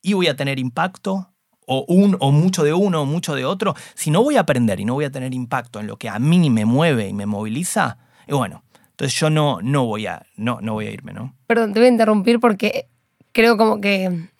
[0.00, 1.30] y voy a tener impacto
[1.66, 3.74] o, un, o mucho de uno o mucho de otro.
[3.94, 6.18] Si no voy a aprender y no voy a tener impacto en lo que a
[6.18, 10.62] mí me mueve y me moviliza, y bueno, entonces yo no, no, voy, a, no,
[10.62, 11.36] no voy a irme, ¿no?
[11.46, 12.88] Perdón, te voy a interrumpir porque
[13.32, 14.30] creo como que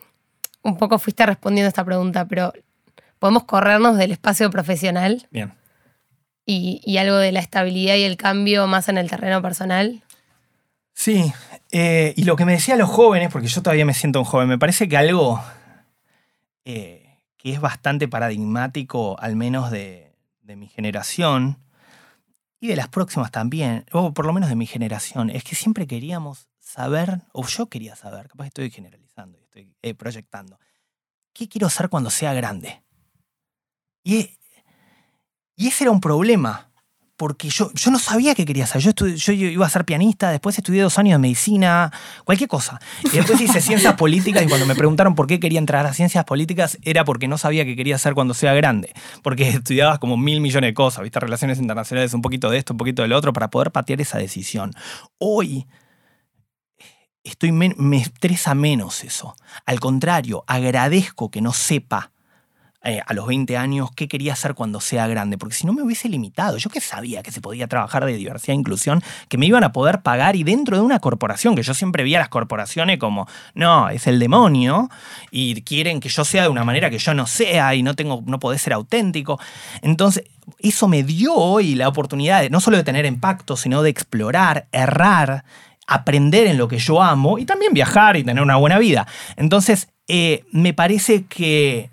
[0.62, 2.54] un poco fuiste respondiendo a esta pregunta, pero
[3.18, 5.52] podemos corrernos del espacio profesional Bien.
[6.46, 10.02] y, y algo de la estabilidad y el cambio más en el terreno personal.
[10.98, 11.32] Sí,
[11.70, 14.48] eh, y lo que me decían los jóvenes, porque yo todavía me siento un joven,
[14.48, 15.40] me parece que algo
[16.64, 21.62] eh, que es bastante paradigmático, al menos de, mi generación,
[22.58, 25.86] y de las próximas también, o por lo menos de mi generación, es que siempre
[25.86, 30.58] queríamos saber, o yo quería saber, capaz estoy generalizando estoy eh, proyectando,
[31.32, 32.82] ¿qué quiero ser cuando sea grande?
[34.02, 34.36] Y,
[35.54, 36.67] y ese era un problema,
[37.18, 38.80] porque yo, yo no sabía qué quería hacer.
[38.80, 41.92] Yo, yo iba a ser pianista, después estudié dos años de medicina,
[42.24, 42.80] cualquier cosa.
[43.04, 46.24] Y después hice ciencias políticas y cuando me preguntaron por qué quería entrar a ciencias
[46.24, 48.94] políticas era porque no sabía qué quería hacer cuando sea grande.
[49.24, 52.78] Porque estudiabas como mil millones de cosas, viste, relaciones internacionales, un poquito de esto, un
[52.78, 54.70] poquito del otro, para poder patear esa decisión.
[55.18, 55.66] Hoy
[57.24, 59.34] estoy me estresa menos eso.
[59.66, 62.12] Al contrario, agradezco que no sepa
[62.84, 65.82] eh, a los 20 años qué quería hacer cuando sea grande, porque si no me
[65.82, 66.58] hubiese limitado.
[66.58, 69.72] Yo que sabía que se podía trabajar de diversidad e inclusión, que me iban a
[69.72, 73.26] poder pagar y dentro de una corporación, que yo siempre veía a las corporaciones como,
[73.54, 74.88] no, es el demonio
[75.32, 78.22] y quieren que yo sea de una manera que yo no sea y no tengo,
[78.26, 79.40] no podés ser auténtico.
[79.82, 80.24] Entonces,
[80.60, 84.68] eso me dio hoy la oportunidad de, no solo de tener impacto, sino de explorar,
[84.70, 85.44] errar,
[85.88, 89.08] aprender en lo que yo amo y también viajar y tener una buena vida.
[89.36, 91.90] Entonces, eh, me parece que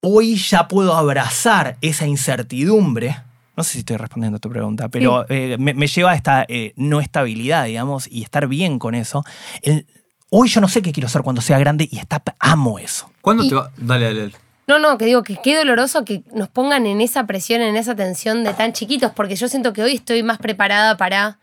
[0.00, 3.16] hoy ya puedo abrazar esa incertidumbre.
[3.56, 6.44] No sé si estoy respondiendo a tu pregunta, pero eh, me, me lleva a esta
[6.48, 9.24] eh, no estabilidad, digamos, y estar bien con eso.
[9.62, 9.86] El-
[10.30, 13.10] hoy yo no sé qué quiero ser cuando sea grande y está, amo eso.
[13.22, 13.70] ¿Cuándo Y- te va?
[13.78, 14.32] Dale, dale, dale.
[14.68, 17.94] No, no, que digo que qué doloroso que nos pongan en esa presión, en esa
[17.94, 21.38] tensión de tan chiquitos, porque yo siento que hoy estoy más preparada para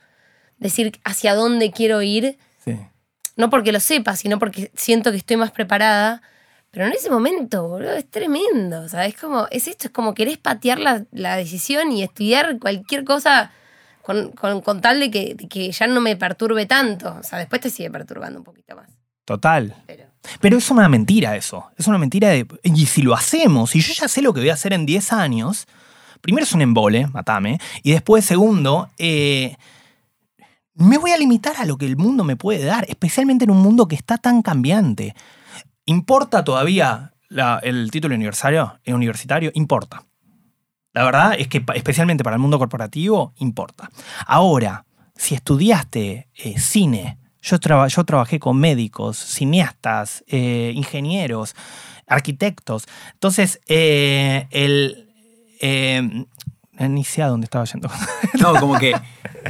[0.60, 2.78] decir hacia dónde quiero ir, Sí.
[3.38, 6.22] no porque lo sepa, sino porque siento que estoy más preparada.
[6.74, 8.82] Pero en ese momento, boludo, es tremendo.
[8.82, 12.58] O sea, es como, es esto, es como querés patear la, la decisión y estudiar
[12.60, 13.52] cualquier cosa
[14.02, 17.16] con, con- con tal de que, de que ya no me perturbe tanto.
[17.20, 18.90] O sea, después te sigue perturbando un poquito más.
[19.24, 19.76] Total.
[19.86, 20.06] Pero.
[20.42, 21.66] Pero es una mentira eso.
[21.78, 22.48] Es una mentira de.
[22.64, 25.14] Y si lo hacemos, y yo ya sé lo que voy a hacer en 10
[25.14, 25.68] años,
[26.22, 27.60] primero es un embole, matame.
[27.84, 29.56] Y después, segundo, eh,
[30.76, 33.62] me voy a limitar a lo que el mundo me puede dar, especialmente en un
[33.62, 35.14] mundo que está tan cambiante.
[35.86, 37.14] ¿Importa todavía
[37.64, 38.80] el título universitario?
[38.84, 39.52] eh, universitario?
[39.54, 40.04] Importa.
[40.94, 43.90] La verdad es que, especialmente para el mundo corporativo, importa.
[44.26, 51.56] Ahora, si estudiaste eh, cine, yo, yo trabajé con médicos, cineastas, eh, ingenieros,
[52.08, 52.86] arquitectos.
[53.14, 55.10] Entonces, el.
[56.80, 57.90] ni sé a dónde estaba yendo.
[58.40, 58.94] No, como que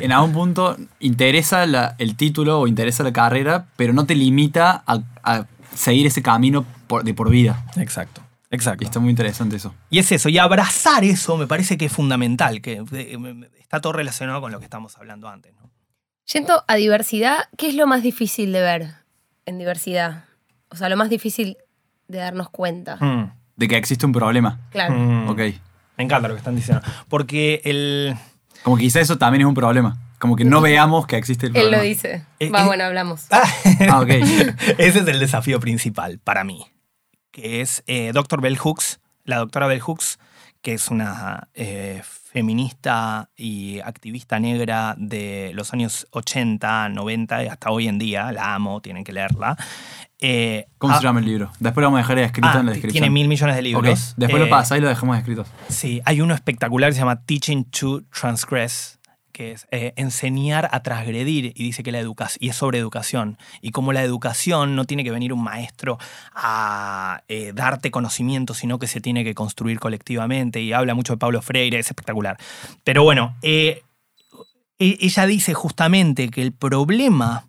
[0.02, 1.64] en algún punto interesa
[1.98, 7.04] el título o interesa la carrera, pero no te limita a seguir ese camino por-
[7.04, 7.66] de por vida.
[7.78, 8.22] Exacto.
[8.52, 8.84] Y Exacto.
[8.84, 9.74] está muy interesante eso.
[9.90, 12.84] Y es eso, y abrazar eso me parece que es fundamental, que
[13.60, 15.54] está todo relacionado con lo que estamos hablando antes.
[15.60, 15.70] ¿no?
[16.32, 18.94] Yendo a diversidad, ¿qué es lo más difícil de ver
[19.48, 20.26] en diversidad?
[20.70, 21.58] O sea, lo más difícil
[22.08, 22.98] de darnos cuenta.
[22.98, 24.60] Mm, De que existe un problema.
[24.72, 24.94] Claro.
[24.96, 25.30] mm.
[25.30, 25.40] Ok.
[25.98, 26.84] Me encanta lo que están diciendo.
[27.10, 28.16] Porque el.
[28.64, 29.98] Como que quizá eso también es un problema.
[30.24, 31.84] Como que no veamos que existe el Él problema.
[31.84, 32.24] lo dice.
[32.40, 33.26] Eh, Va, eh, bueno, hablamos.
[33.30, 33.44] Ah,
[33.92, 34.08] Ah, ok.
[34.78, 36.66] Ese es el desafío principal para mí.
[37.32, 38.40] Que es eh, Dr.
[38.40, 40.20] Bell Hooks, la doctora Bell Hooks,
[40.62, 47.70] que es una eh, feminista y activista negra de los años 80, 90 y hasta
[47.72, 48.32] hoy en día.
[48.32, 49.58] La amo, tienen que leerla.
[50.22, 51.52] Eh, ¿Cómo ah, se llama el libro?
[51.60, 53.02] Después lo vamos a dejar escrito ah, en la descripción.
[53.02, 54.14] Tiene mil millones de libros.
[54.16, 55.46] Después Eh, lo pasa y lo dejamos escrito.
[55.68, 59.00] Sí, hay uno espectacular que se llama Teaching to Transgress,
[59.34, 63.38] que es eh, enseñar a transgredir, y dice que la educación, y es sobre educación,
[63.62, 65.98] y como la educación no tiene que venir un maestro
[66.34, 71.18] a eh, darte conocimiento, sino que se tiene que construir colectivamente, y habla mucho de
[71.18, 72.38] Pablo Freire, es espectacular.
[72.86, 73.84] Pero bueno, eh,
[74.80, 77.48] e- ella dice justamente que el problema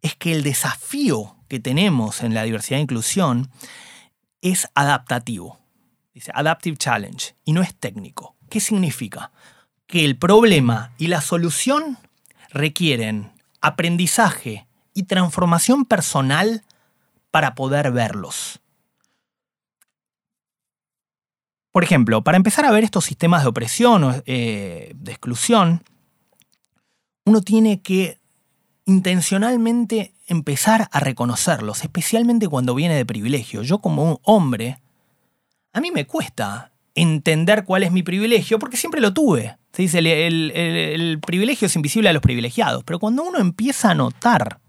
[0.00, 3.50] es que el desafío que tenemos en la diversidad e inclusión
[4.40, 5.58] es adaptativo.
[6.12, 8.36] Dice Adaptive Challenge y no es técnico.
[8.48, 9.32] ¿Qué significa?
[9.86, 11.98] Que el problema y la solución
[12.50, 16.64] requieren aprendizaje y transformación personal
[17.30, 18.60] para poder verlos.
[21.72, 25.82] Por ejemplo, para empezar a ver estos sistemas de opresión o eh, de exclusión,
[27.24, 28.20] uno tiene que
[28.84, 33.62] intencionalmente empezar a reconocerlos, especialmente cuando viene de privilegio.
[33.62, 34.80] Yo como un hombre,
[35.72, 39.56] a mí me cuesta entender cuál es mi privilegio, porque siempre lo tuve.
[39.74, 44.60] Se dice, el, privilegio es invisible a los privilegiados, pero cuando uno empieza a notar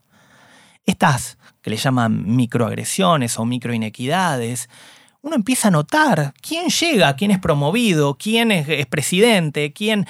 [0.84, 4.68] estas que le llaman microagresiones o microinequidades,
[5.22, 10.08] uno empieza a notar quién llega, quién es promovido, quién es, es presidente, quién...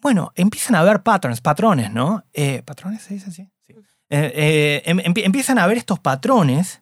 [0.00, 2.24] Bueno, empiezan a haber patterns, patrones, ¿no?
[2.32, 3.48] Eh, ¿Patrones se dice así?
[3.66, 3.74] Sí.
[4.08, 6.80] Eh, eh, em- empie- empiezan a ver estos patrones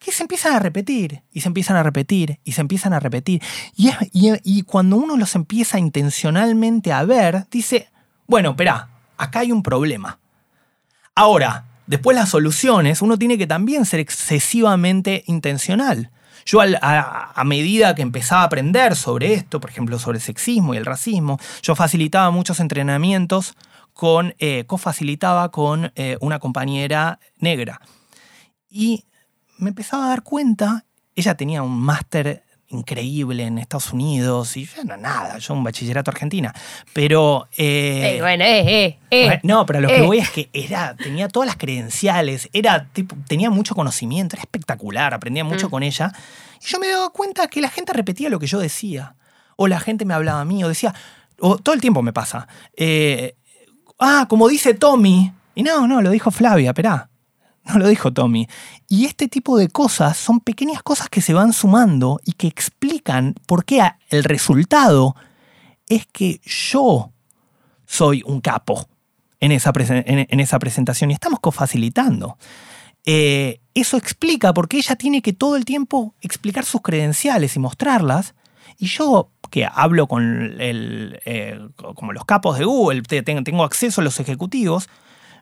[0.00, 3.42] que se empiezan a repetir y se empiezan a repetir y se empiezan a repetir.
[3.76, 7.88] Y, es- y- cuando uno los empieza intencionalmente a ver, dice,
[8.26, 10.18] bueno, espera, acá hay un problema.
[11.14, 16.10] Ahora, después las soluciones, uno tiene que también ser excesivamente intencional.
[16.46, 20.78] Yo a medida que empezaba a aprender sobre esto, por ejemplo, sobre el sexismo y
[20.78, 23.54] el racismo, yo facilitaba muchos entrenamientos
[23.92, 27.82] con, eh, cofacilitaba con eh, una compañera negra.
[28.70, 29.04] Y
[29.60, 30.84] me empezaba a dar cuenta,
[31.14, 32.42] ella tenía un máster
[32.72, 36.54] increíble en Estados Unidos y yo no nada, yo un bachillerato argentina.
[36.92, 37.48] Pero...
[37.56, 39.24] eh, Eh, bueno, eh, eh, eh.
[39.26, 40.06] bueno, no, pero lo que eh.
[40.06, 45.12] voy es que era, tenía todas las credenciales, era tipo, tenía mucho conocimiento, era espectacular,
[45.14, 45.70] aprendía mucho Mm.
[45.70, 46.12] con ella.
[46.62, 49.16] Y yo me daba cuenta que la gente repetía lo que yo decía.
[49.56, 50.94] O la gente me hablaba a mí, o decía,
[51.40, 52.46] o todo el tiempo me pasa.
[53.98, 55.32] ah, como dice Tommy.
[55.54, 57.09] Y no, no, lo dijo Flavia, esperá.
[57.64, 58.48] No lo dijo Tommy.
[58.88, 63.34] Y este tipo de cosas son pequeñas cosas que se van sumando y que explican
[63.46, 65.14] por qué el resultado
[65.88, 67.12] es que yo
[67.86, 68.88] soy un capo
[69.40, 72.38] en esa, en, esa presentación y estamos cofacilitando.
[73.06, 77.58] Eh, eso explica por qué ella tiene que todo el tiempo explicar sus credenciales y
[77.58, 78.34] mostrarlas.
[78.78, 81.58] Y yo, que hablo con el, eh,
[81.94, 84.88] como los capos de Google, te- tengo, tengo acceso a los ejecutivos,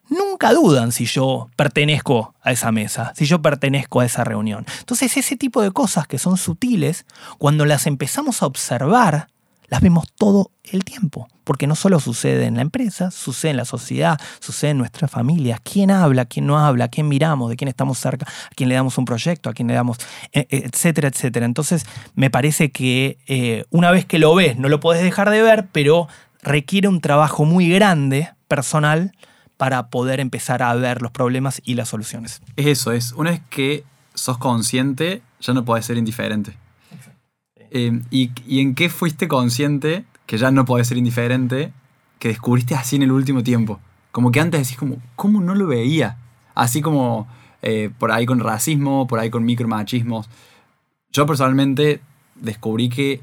[0.09, 4.67] nunca dudan si yo pertenezco a esa mesa, si yo pertenezco a esa reunión.
[4.81, 7.07] Entonces ese tipo de cosas que son sutiles,
[7.39, 9.29] cuando las empezamos a observar,
[9.69, 13.65] las vemos todo el tiempo, porque no solo sucede en la empresa, sucede en la
[13.65, 17.99] sociedad, sucede en nuestras familias, quién habla, quién no habla, quién miramos, de quién estamos
[17.99, 19.99] cerca, a quién le damos un proyecto, a quién le damos,
[20.33, 21.45] eh, eh, etcétera, etcétera.
[21.45, 21.85] Entonces
[22.15, 25.69] me parece que eh, una vez que lo ves, no lo puedes dejar de ver,
[25.71, 26.09] pero
[26.43, 29.13] requiere un trabajo muy grande, personal,
[29.59, 32.41] para poder empezar a ver los problemas y las soluciones.
[32.57, 33.85] Es eso, es una vez que
[34.15, 36.57] sos consciente, ya no podés ser indiferente.
[37.71, 41.73] Eh, y, y en qué fuiste consciente que ya no podés ser indiferente
[42.19, 43.81] que descubriste así en el último tiempo?
[44.11, 46.17] Como que antes decís como, ¿cómo no lo veía?
[46.55, 47.29] Así como
[47.63, 50.29] eh, por ahí con racismo, por ahí con micromachismos.
[51.13, 52.01] Yo personalmente
[52.35, 53.21] descubrí que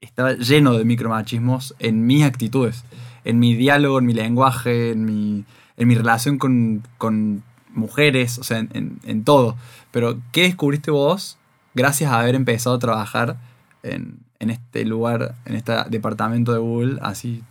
[0.00, 2.84] estaba lleno de micromachismos en mis actitudes,
[3.26, 5.44] en mi diálogo, en mi lenguaje, en mi,
[5.76, 7.42] en mi relación con, con
[7.74, 9.56] mujeres, o sea, en, en- todo.
[9.90, 11.36] Pero, ¿qué descubriste vos
[11.74, 13.36] gracias a haber empezado a trabajar
[13.82, 17.42] en, en este lugar, en este departamento de Google, así?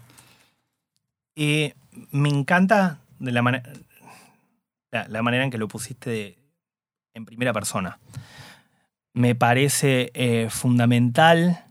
[1.35, 1.73] Eh,
[2.11, 3.69] me encanta de la, manera
[4.91, 6.37] la, manera en que lo pusiste
[7.13, 7.99] en primera persona.
[9.13, 11.64] Me parece eh, fundamental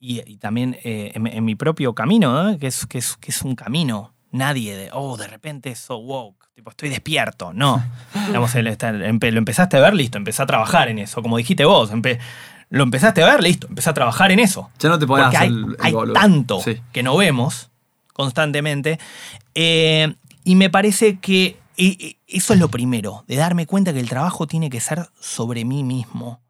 [0.00, 2.58] y, y también eh, en, en mi propio camino, ¿no?
[2.58, 4.14] que, es, que, es, que es un camino.
[4.30, 7.52] Nadie de, oh, de repente so woke, tipo, estoy despierto.
[7.54, 7.82] No.
[8.26, 11.22] Digamos, el estar- empe- lo empezaste a ver, listo, empecé a trabajar en eso.
[11.22, 12.18] Como dijiste vos, empe-
[12.68, 14.70] lo empezaste a ver, listo, empecé a trabajar en eso.
[14.78, 16.76] Ya no te podés Porque hacer hay, el, hay tanto Sí.
[16.92, 17.70] que no vemos
[18.12, 18.98] constantemente.
[19.54, 24.00] Eh, y me parece que e- e- eso es lo primero, de darme cuenta que
[24.00, 26.40] el trabajo tiene que ser sobre mí mismo,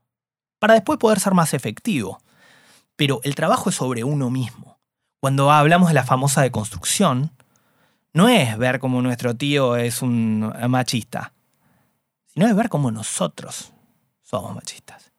[0.59, 2.21] para después poder ser más efectivo.
[2.99, 4.81] Pero el trabajo es sobre uno mismo.
[5.21, 7.31] Cuando hablamos de la famosa deconstrucción,
[8.13, 11.33] no es ver cómo nuestro tío es un machista,
[12.27, 13.73] sino es ver cómo nosotros
[14.25, 15.13] somos machistas.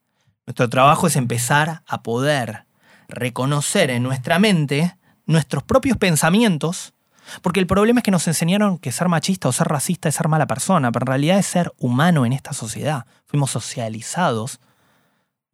[0.46, 2.66] Nuestro trabajo es empezar a poder
[3.08, 6.94] reconocer en nuestra mente nuestros propios pensamientos,
[7.42, 10.28] porque el problema es que nos enseñaron que ser machista o ser racista es ser
[10.28, 13.06] mala persona, pero en realidad es ser humano en esta sociedad.
[13.26, 14.60] Fuimos socializados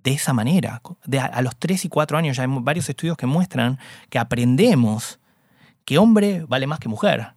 [0.06, 0.82] de esa manera.
[1.06, 3.80] De a, a los 3 y 4 años ya hay varios estudios que muestran
[4.10, 5.20] que aprendemos
[5.84, 7.34] que hombre vale más que mujer,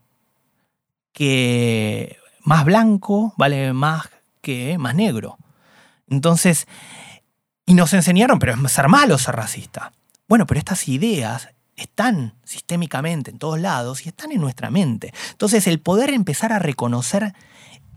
[1.12, 4.08] que más blanco vale más
[4.42, 5.38] que más negro.
[6.08, 6.66] Entonces,
[7.66, 9.92] y nos enseñaron, pero es ser malo ser racista.
[10.28, 15.14] Bueno, pero estas ideas están sistémicamente en todos lados y están en nuestra mente.
[15.30, 17.34] Entonces, el poder empezar a reconocer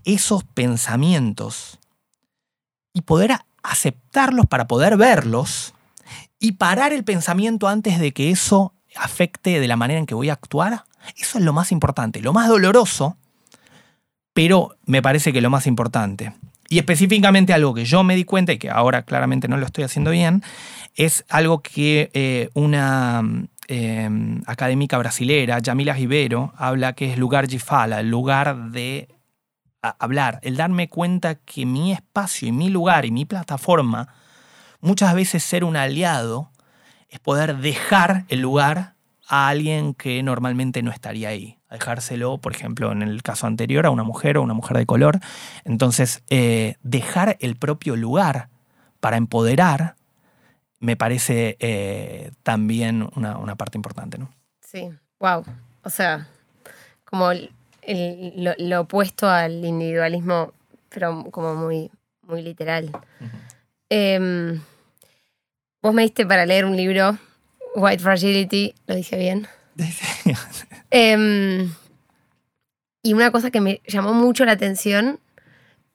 [0.04, 1.78] esos pensamientos
[2.94, 3.32] y poder
[3.62, 5.74] aceptarlos para poder verlos
[6.38, 10.28] y parar el pensamiento antes de que eso afecte de la manera en que voy
[10.28, 10.84] a actuar,
[11.16, 13.16] eso es lo más importante, lo más doloroso,
[14.32, 16.32] pero me parece que lo más importante.
[16.68, 19.84] Y específicamente algo que yo me di cuenta y que ahora claramente no lo estoy
[19.84, 20.42] haciendo bien,
[20.94, 23.22] es algo que eh, una
[23.68, 24.08] eh,
[24.46, 29.08] académica brasilera, Yamila Rivero, habla que es lugar de fala, el lugar de
[29.82, 34.08] hablar, el darme cuenta que mi espacio y mi lugar y mi plataforma,
[34.80, 36.50] muchas veces ser un aliado
[37.08, 38.94] es poder dejar el lugar
[39.28, 41.58] a alguien que normalmente no estaría ahí.
[41.70, 45.20] Dejárselo, por ejemplo, en el caso anterior, a una mujer o una mujer de color.
[45.64, 48.48] Entonces, eh, dejar el propio lugar
[49.00, 49.96] para empoderar
[50.80, 54.18] me parece eh, también una, una parte importante.
[54.18, 54.32] ¿no?
[54.60, 55.44] Sí, wow.
[55.84, 56.28] O sea,
[57.04, 57.30] como
[57.82, 60.52] el- lo, lo opuesto al individualismo,
[60.88, 61.90] pero como muy,
[62.22, 62.90] muy literal.
[63.88, 64.60] Em,
[65.82, 67.18] vos me diste para leer un libro,
[67.74, 69.46] White Fragility, lo dije bien.
[70.90, 71.72] Em,
[73.02, 75.18] y una cosa que me llamó mucho la atención,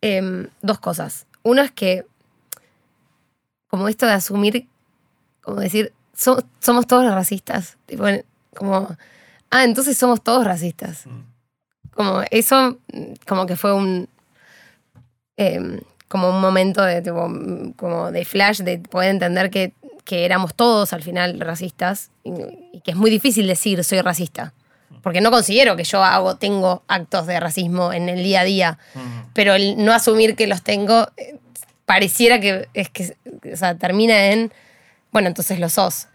[0.01, 1.27] em, dos cosas.
[1.43, 2.05] Uno es que
[3.67, 4.67] como esto de asumir,
[5.41, 7.77] como decir, so- somos todos racistas.
[7.85, 8.05] Tipo,
[8.55, 8.95] como,
[9.51, 11.05] ah, entonces somos todos racistas.
[11.97, 12.77] Como eso,
[13.27, 14.07] como que fue un,
[15.35, 19.73] em, como un momento de, tipo, mm, como de flash, de poder entender que,
[20.05, 22.31] que éramos todos al final racistas y,
[22.71, 24.53] y que es muy difícil decir soy racista.
[25.03, 28.79] Porque no considero que yo hago, tengo actos de racismo en el día a día
[29.37, 31.37] pero el no asumir que los tengo eh,
[31.85, 33.15] pareciera que es que
[33.53, 34.51] o sea, termina en
[35.11, 36.07] bueno entonces lo sos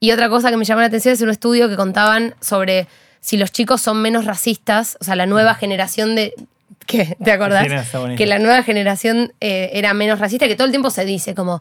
[0.00, 2.88] y otra cosa que me llamó la atención es un estudio que contaban sobre
[3.26, 6.34] si los chicos son menos racistas o sea la nueva generación de
[7.24, 7.62] te acordás
[8.12, 11.34] Sí, que la nueva generación eh, era menos racista que todo el tiempo se dice
[11.34, 11.60] como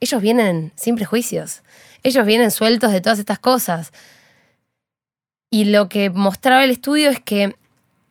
[0.00, 1.62] ellos vienen sin prejuicios
[2.02, 3.92] ellos vienen sueltos de todas estas cosas.
[5.50, 7.56] Y lo que mostraba el estudio es que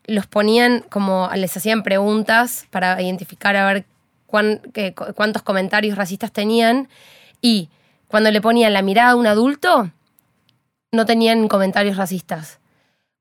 [0.05, 3.85] los ponían como les hacían preguntas para identificar a ver
[4.27, 6.89] cuán- qué- cu- cuántos comentarios racistas tenían
[7.41, 7.69] y
[8.07, 9.91] cuando le ponían la mirada a un adulto
[10.91, 12.59] no tenían comentarios racistas.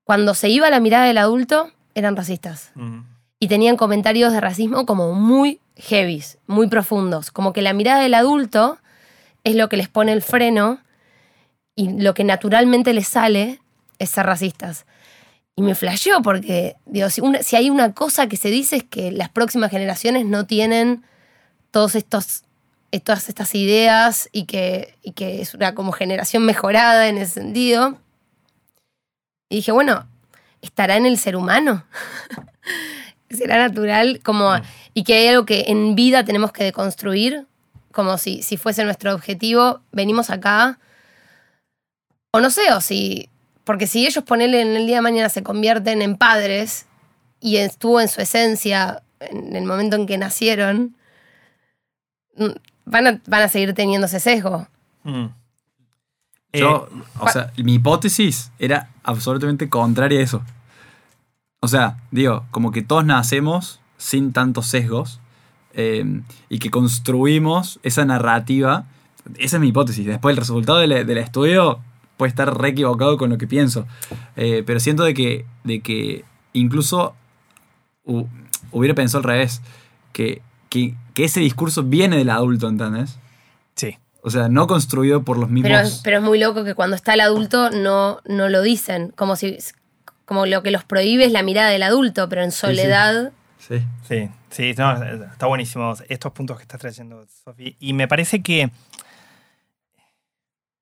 [0.05, 2.71] Cuando se iba la mirada del adulto eran racistas
[3.41, 8.15] y tenían comentarios de racismo como muy heavies, muy profundos, como que la mirada del
[8.15, 8.79] adulto
[9.45, 10.79] es lo que les pone el freno
[11.75, 13.61] y lo que naturalmente les sale
[13.99, 14.87] es ser racistas.
[15.57, 18.85] Y me flasheó porque, digo, si, una- si hay una cosa que se dice es
[18.85, 21.05] que las próximas generaciones no tienen
[21.71, 22.45] todos estos,
[23.05, 27.99] todas estas ideas y que, y que es una como generación mejorada en ese sentido.
[29.55, 30.05] Y dije, bueno,
[30.63, 31.85] ¿estará en el ser humano?
[33.31, 34.21] ¿Será natural?
[34.25, 34.51] Como,
[34.95, 37.47] y que hay algo que en vida tenemos que deconstruir,
[37.93, 40.81] como si, si fuese nuestro objetivo, venimos acá,
[42.33, 43.29] o no sé, o si,
[43.63, 46.87] porque si ellos ponele en el día de mañana se convierten en padres
[47.39, 50.97] y estuvo en su esencia en el momento en que nacieron,
[52.35, 54.67] mm, van a, van a seguir teniendo ese sesgo.
[55.05, 55.27] Mm.
[56.55, 60.43] Yo, Eh, o sea, mi hipótesis era absolutamente contraria a eso.
[61.61, 65.21] O sea, digo, como que todos nacemos sin tantos sesgos
[65.73, 68.85] eh, y que construimos esa narrativa.
[69.39, 70.07] Esa es mi hipótesis.
[70.07, 71.81] Después el resultado del, del estudio
[72.17, 73.87] puede estar re equivocado con lo que pienso.
[74.37, 77.15] Eh, pero siento de que, de que incluso
[78.07, 78.29] hu-
[78.71, 79.63] hubiera pensado al revés.
[80.13, 83.19] Que, que, que ese discurso viene del adulto, ¿entendés?
[84.27, 85.71] O sea, no construido por los mismos...
[85.71, 89.37] Pero, pero es muy loco que cuando está el adulto no, no lo dicen, como
[89.37, 89.59] si
[90.25, 93.83] como lo que los prohíbe es la mirada del adulto, pero en soledad Sí.
[94.09, 97.77] Sí, sí, no, está buenísimo estos puntos que estás trayendo, Sofi.
[97.81, 98.71] Y me parece que.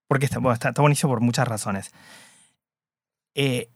[0.09, 1.93] Porque está, bueno, está, está buenísimo por muchas razones.
[3.35, 3.69] Eh,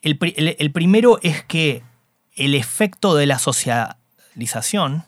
[0.00, 0.18] el-
[0.58, 1.82] el primero es que
[2.36, 5.04] el efecto de la socialización,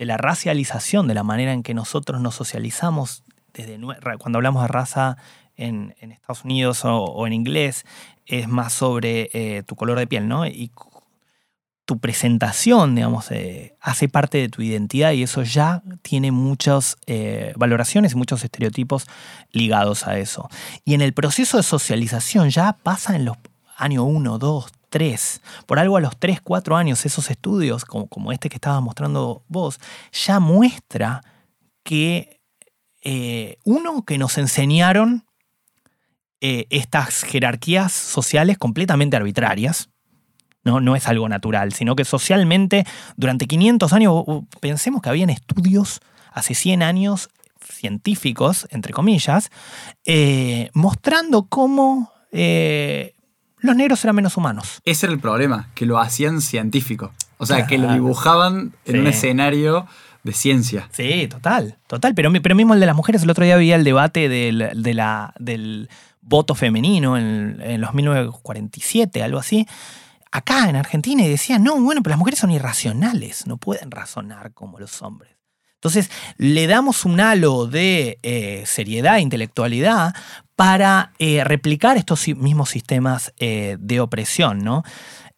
[0.00, 3.22] de la racialización, de la manera en que nosotros nos socializamos,
[3.52, 3.78] desde
[4.18, 5.18] cuando hablamos de raza
[5.58, 7.84] en, Estados Unidos o, o en inglés,
[8.24, 10.46] es más sobre eh, tu color de piel, ¿no?
[10.46, 10.72] Y
[11.84, 17.52] tu presentación, digamos, eh, hace parte de tu identidad y eso ya tiene muchas eh,
[17.56, 19.06] valoraciones y muchos estereotipos
[19.52, 20.48] ligados a eso.
[20.86, 23.36] Y en el proceso de socialización ya pasa en los
[23.76, 25.40] años 1, 2, 3.
[25.66, 29.42] Por algo a los 3, 4 años esos estudios, como, como este que estabas mostrando
[29.48, 29.80] vos,
[30.12, 31.22] ya muestra
[31.82, 32.40] que,
[33.02, 35.24] eh, uno, que nos enseñaron
[36.42, 39.88] eh, estas jerarquías sociales completamente arbitrarias,
[40.62, 42.84] no, no es algo natural, sino que socialmente
[43.16, 44.24] durante 500 años,
[44.60, 46.00] pensemos que habían estudios
[46.32, 47.30] hace 100 años
[47.60, 49.50] científicos, entre comillas,
[50.04, 52.12] eh, mostrando cómo
[53.62, 54.80] los negros eran menos humanos.
[54.84, 57.12] Ese era el problema, que lo hacían científico.
[57.38, 59.86] O sea, que lo dibujaban en un escenario
[60.22, 60.88] de ciencia.
[60.92, 62.14] Sí, total, total.
[62.14, 64.94] Pero, pero mismo el de las mujeres, el otro día había el debate del, de
[64.94, 65.88] la- del
[66.20, 69.66] voto femenino en, en los 1947, algo así.
[70.32, 74.52] Acá en Argentina y decían, no, bueno, pero las mujeres son irracionales, no pueden razonar
[74.52, 75.32] como los hombres.
[75.74, 80.14] Entonces, le damos un halo de eh, seriedad e intelectualidad
[80.60, 84.82] para eh, replicar estos mismos sistemas eh, de opresión, ¿no?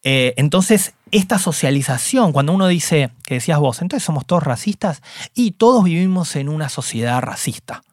[0.03, 5.01] Eh, entonces, esta socialización, cuando uno dice, que decías vos, entonces somos todos racistas
[5.33, 7.83] y todos vivimos en una sociedad racista.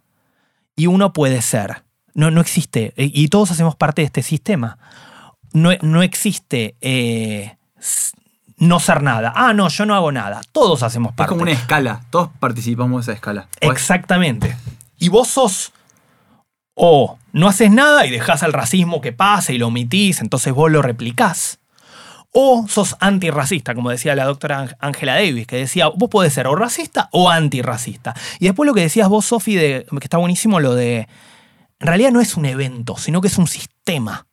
[0.75, 4.79] Y uno puede ser, no, no existe, y todos hacemos parte de este sistema.
[5.53, 6.75] No, no existe
[8.57, 9.33] no ser nada.
[9.37, 10.41] Ah, no, yo no hago nada.
[10.51, 11.29] Todos hacemos Es parte.
[11.29, 12.01] como una escala.
[12.11, 13.47] Todos participamos de esa escala.
[13.61, 14.57] Exactamente.
[14.99, 15.73] Y vos sos
[16.83, 20.71] o no haces nada y dejás al racismo que pase y lo omitís, entonces vos
[20.71, 21.61] lo replicás.
[22.33, 26.57] O sos antirracista, como decía la doctora Angela Davis, que decía, vos podés ser o
[26.57, 28.15] racista o antirracista.
[28.39, 31.01] Y después lo que decías vos, Sofi, que está buenísimo lo de,
[31.81, 34.27] en realidad no es un evento, sino que es un sistema.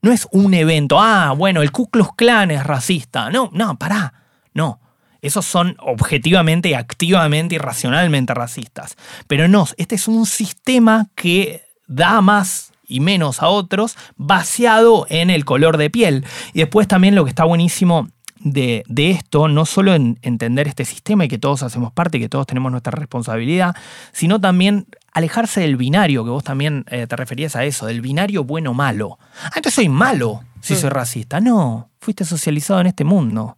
[0.00, 3.28] No es un evento, ah, bueno, el Ku Klux Klan es racista.
[3.28, 4.14] No, no, pará,
[4.54, 4.80] no.
[5.20, 8.96] Esos son objetivamente, activamente y racionalmente racistas.
[9.26, 15.28] Pero no, este es un sistema que da más y menos a otros vaciado en
[15.28, 16.24] el color de piel.
[16.54, 18.08] Y después también lo que está buenísimo
[18.40, 22.28] de, esto, no solo en entender este sistema y que todos hacemos parte y que
[22.28, 23.76] todos tenemos nuestra responsabilidad,
[24.12, 28.44] sino también alejarse del binario, que vos también eh, te referías a eso, del binario
[28.44, 29.18] bueno-malo.
[29.44, 31.40] Ah, entonces soy malo si soy racista.
[31.40, 33.56] No, fuiste socializado en este mundo.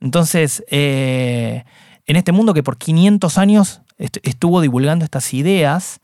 [0.00, 1.64] Entonces, eh,
[2.06, 6.00] en este mundo que por 500 años estuvo divulgando estas ideas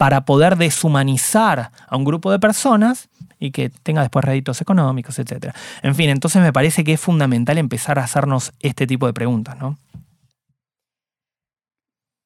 [0.00, 5.52] para poder deshumanizar a un grupo de personas y que tenga después réditos económicos, etc.
[5.82, 9.58] En fin, entonces me parece que es fundamental empezar a hacernos este tipo de preguntas,
[9.58, 9.76] ¿no?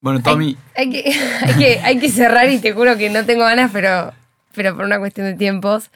[0.01, 0.57] Bueno, Tommy.
[0.77, 4.13] Hay, que, hay, que, cerrar y te juro que no tengo ganas, pero,
[4.55, 5.91] pero por una cuestión de tiempos.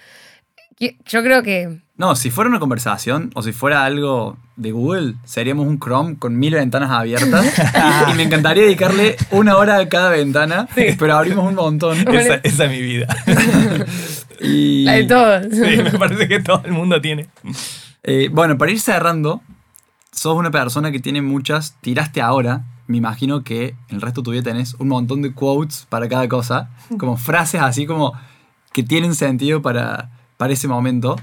[0.81, 1.79] Yo creo que.
[1.99, 6.39] No, si fuera una conversación o si fuera algo de Google, seríamos un Chrome con
[6.39, 7.45] mil ventanas abiertas.
[8.11, 11.99] y, me encantaría dedicarle una hora a cada ventana, pero abrimos un montón.
[12.15, 13.09] Esa, esa es mi vida.
[14.41, 14.85] y...
[14.85, 15.47] La de todos.
[15.51, 17.27] Sí, me parece que todo el mundo tiene.
[18.05, 19.43] Eh, bueno, para ir cerrando,
[20.13, 24.31] sos una persona que tiene muchas, tiraste ahora, me imagino que el resto de tu
[24.31, 28.13] vida tenés un montón de quotes para cada cosa, como frases así como
[28.73, 31.17] que tienen sentido para, para ese momento.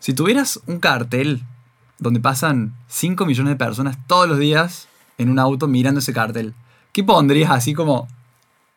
[0.00, 1.42] Si tuvieras un cartel
[1.98, 4.88] donde pasan 5 millones de personas todos los días
[5.18, 6.54] en un auto mirando ese cartel,
[6.92, 8.08] ¿qué pondrías así como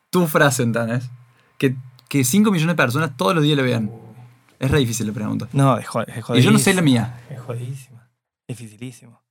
[0.09, 1.09] tu frase, ¿entendés?
[1.57, 1.75] Que,
[2.09, 3.89] que 5 millones de personas todos los días le vean.
[4.59, 5.47] Es re difícil la pregunta.
[5.53, 6.35] No, es, jodidísimo.
[6.35, 7.21] Y yo no sé la mía.
[7.29, 8.09] Es jodidísima.
[8.47, 9.23] Dificilísimo.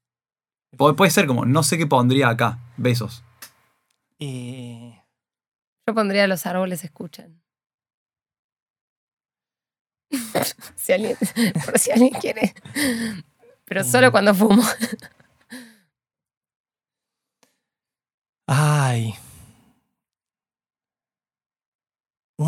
[0.77, 2.59] Puede ser como, no sé qué pondría acá.
[2.79, 3.23] Besos.
[4.19, 7.42] Yo pondría los árboles escuchan.
[10.77, 11.17] si alguien,
[11.65, 12.55] por si alguien quiere.
[13.65, 14.11] Pero solo mm.
[14.11, 14.63] cuando fumo.
[18.47, 19.15] Ay,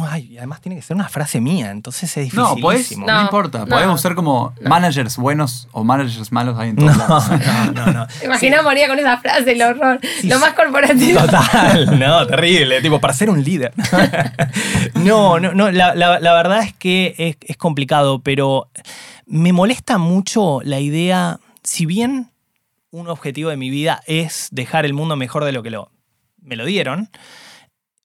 [0.08, 2.42] Ay, además tiene que ser una frase mía, entonces es difícil.
[2.42, 3.66] No, pues, no, importa.
[3.66, 8.06] Podemos usar como managers buenos o managers malos ahí en todos no, No, no, no.
[8.24, 10.00] Imagina moría con esa frase, el horror.
[10.22, 11.20] lo más corporativo.
[11.20, 12.80] Total, no, terrible.
[12.80, 13.72] Tipo, para ser un líder.
[14.94, 15.70] no, no, no.
[15.70, 18.68] La, verdad es que es, es complicado, pero
[19.26, 22.30] me molesta mucho la idea, si bien
[22.90, 25.90] un objetivo de mi vida es dejar el mundo mejor de lo que lo,
[26.40, 27.10] me lo dieron,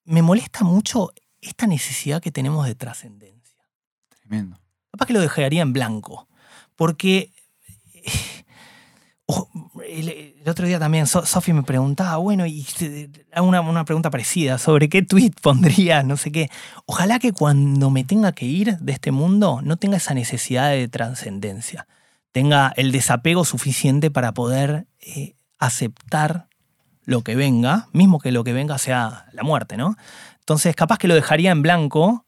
[0.04, 1.12] me molesta mucho
[1.42, 3.64] esta necesidad que tenemos de trascendencia.
[4.10, 4.60] Tremendo.
[4.92, 6.28] Capaz que lo dejaría en blanco,
[6.76, 7.32] porque
[9.88, 12.66] el, otro día también Sofi me preguntaba, bueno, y
[13.38, 16.50] una, una pregunta parecida sobre qué tweet pondría, no sé qué.
[16.86, 20.88] Ojalá que cuando me tenga que ir de este mundo no tenga esa necesidad de
[20.88, 21.88] trascendencia,
[22.32, 26.48] tenga el desapego suficiente para poder eh, aceptar
[27.04, 29.96] lo que venga, mismo que lo que venga sea la muerte, ¿no?
[30.50, 32.26] Entonces, capaz que lo dejaría en blanco.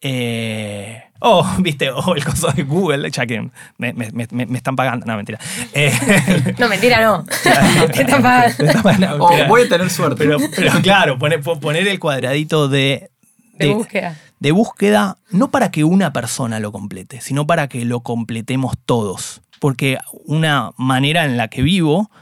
[0.00, 3.92] Eh, oh, viste, oh, el coso de Google, ya que me,
[4.54, 5.04] están pagando.
[5.04, 5.40] No, mentira.
[5.74, 5.92] Eh,
[6.60, 7.24] no, mentira, no.
[7.92, 9.16] Te están pagando.
[9.18, 10.28] oh, voy a tener suerte.
[10.28, 10.38] Pero,
[10.80, 13.10] claro, poner, poner, el cuadradito de,
[13.54, 14.16] de, búsqueda.
[14.38, 19.42] De búsqueda, no para que una persona lo complete, sino para que lo completemos todos.
[19.58, 22.12] Porque una manera en la que vivo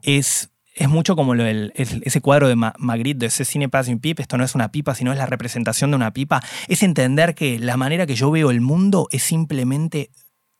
[0.00, 0.48] es
[0.78, 4.54] es mucho como ese cuadro de Magritte, de ese cine Passing Pip, esto no es
[4.54, 8.14] una pipa, sino es la representación de una pipa, es entender que la manera que
[8.14, 10.10] yo veo el mundo es simplemente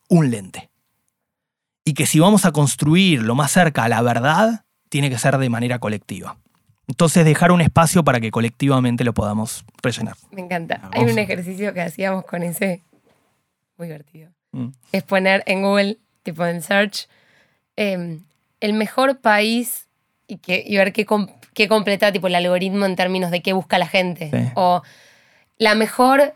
[0.09, 0.69] un lente.
[1.85, 5.37] Y que si vamos a construir lo más cerca a la verdad, tiene que ser
[5.37, 6.37] de manera colectiva.
[6.87, 10.15] Entonces dejar un espacio para que colectivamente lo podamos rellenar.
[10.31, 10.89] Me encanta.
[10.91, 12.81] Hay un ejercicio que hacíamos con ese,
[13.77, 14.31] muy divertido.
[14.51, 14.69] Mm.
[14.91, 17.07] Es poner en Google, tipo en search,
[17.75, 18.23] em,
[18.59, 19.88] el mejor país
[20.29, 21.05] y, que, y ver qué,
[21.53, 24.51] qué, completa tipo, el algoritmo en términos de qué busca la gente.
[24.53, 24.81] O
[25.57, 26.33] la mejor...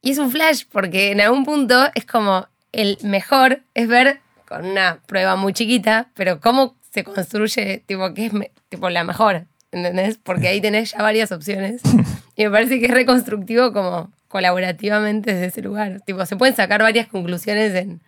[0.00, 4.64] y es un flash porque en algún punto es como el mejor es ver con
[4.64, 8.32] una prueba muy chiquita, pero cómo se construye, tipo, qué es
[8.68, 10.18] tipo, la mejor, ¿entendés?
[10.22, 11.82] Porque ahí tenés ya varias opciones.
[12.34, 16.00] Y me parece que es reconstructivo como colaborativamente desde ese lugar.
[16.06, 18.00] Tipo, se pueden sacar varias conclusiones en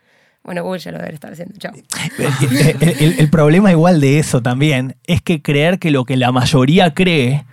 [0.45, 1.72] bueno, Google ya lo debe estar haciendo, chao.
[2.80, 7.45] El, problema igual de eso también es que creer que lo que la mayoría cree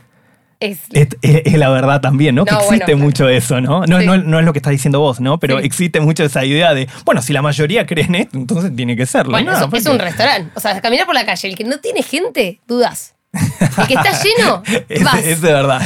[0.60, 0.80] es...
[0.92, 2.46] Es, es- es la verdad también, ¿no?
[2.46, 2.98] que bueno, existe claro.
[3.00, 3.86] mucho eso, ¿no?
[3.88, 4.06] No, Sí.
[4.06, 5.40] no, no es lo que estás diciendo vos, ¿no?
[5.40, 5.66] Pero Sí.
[5.66, 9.06] existe mucho esa idea de, bueno, si la mayoría cree en esto, entonces tiene que
[9.06, 9.32] serlo.
[9.32, 9.76] Bueno, ¿no?
[9.78, 10.52] es, un restaurante.
[10.56, 13.16] O sea, caminar por la calle, el que no tiene gente, dudas.
[13.34, 14.62] El que está lleno,
[15.06, 15.26] vas.
[15.26, 15.82] es de verdad.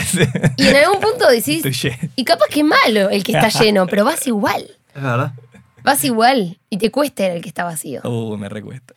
[0.58, 1.64] Y en algún punto decís,
[2.16, 4.66] y capaz que es malo el que está lleno, pero vas igual.
[4.95, 5.34] Es verdad.
[5.86, 8.02] Vas igual y te cuesta ir al que está vacío.
[8.04, 8.94] Uh, me recuesta.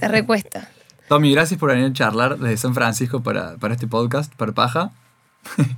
[0.00, 0.68] Te recuesta.
[1.08, 4.90] Tommy, gracias por venir a charlar desde San Francisco para, para este podcast, para Paja.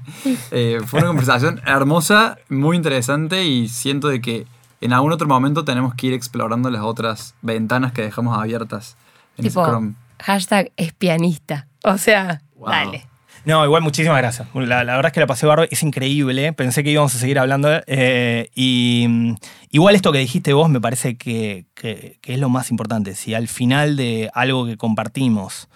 [0.51, 4.47] Eh, fue una conversación hermosa, muy interesante y siento de que
[4.81, 8.97] en algún otro momento tenemos que ir explorando las otras ventanas que dejamos abiertas
[9.39, 9.95] en tipo, Chrome.
[10.21, 11.67] hashtag es pianista.
[11.85, 12.69] O sea, Wow.
[12.71, 13.07] dale.
[13.45, 14.47] No, igual muchísimas gracias.
[14.55, 16.53] La, la verdad es que la pasé barro, es increíble.
[16.53, 17.69] Pensé que íbamos a seguir hablando.
[17.87, 19.35] eh, y mm,
[19.71, 23.15] igual esto que dijiste vos me parece que, que- que es lo más importante.
[23.17, 25.69] Si al final de algo que compartimos,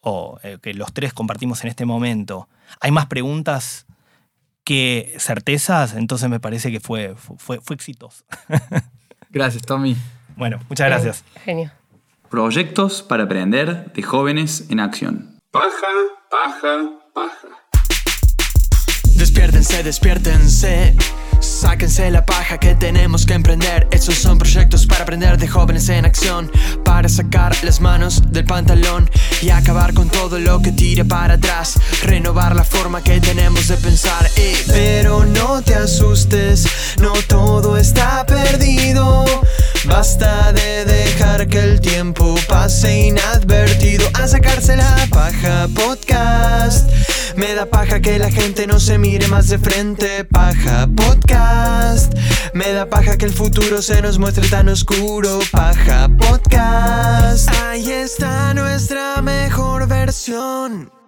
[0.00, 2.46] o eh, que los tres compartimos en este momento,
[2.80, 3.86] hay más preguntas
[4.64, 8.24] que certezas, entonces me parece que fue, fue, fue exitoso.
[9.30, 9.96] Gracias, Tommy.
[10.36, 11.24] Bueno, muchas gracias.
[11.44, 11.70] Genio.
[12.30, 15.38] Proyectos para aprender de jóvenes en acción.
[15.50, 15.86] Paja,
[16.30, 17.48] paja, paja.
[19.16, 20.94] Despiértense, despiértense.
[21.64, 23.88] Sáquense la paja que tenemos que emprender.
[23.90, 26.52] Estos son proyectos para aprender de jóvenes en acción.
[26.84, 29.10] Para sacar las manos del pantalón
[29.40, 31.80] y acabar con todo lo que tire para atrás.
[32.02, 34.28] Renovar la forma que tenemos de pensar.
[34.36, 36.68] Eh, Pero no te asustes,
[37.00, 39.24] no todo está perdido.
[39.86, 46.90] Basta de dejar que el tiempo pase inadvertido a sacarse la paja podcast.
[47.36, 50.24] Me da paja que la gente no se mire más de frente.
[50.24, 51.53] Paja podcast.
[52.54, 55.40] Me da paja que el futuro se nos muestre tan oscuro.
[55.50, 57.48] Paja podcast.
[57.62, 61.03] Ahí está nuestra mejor versión.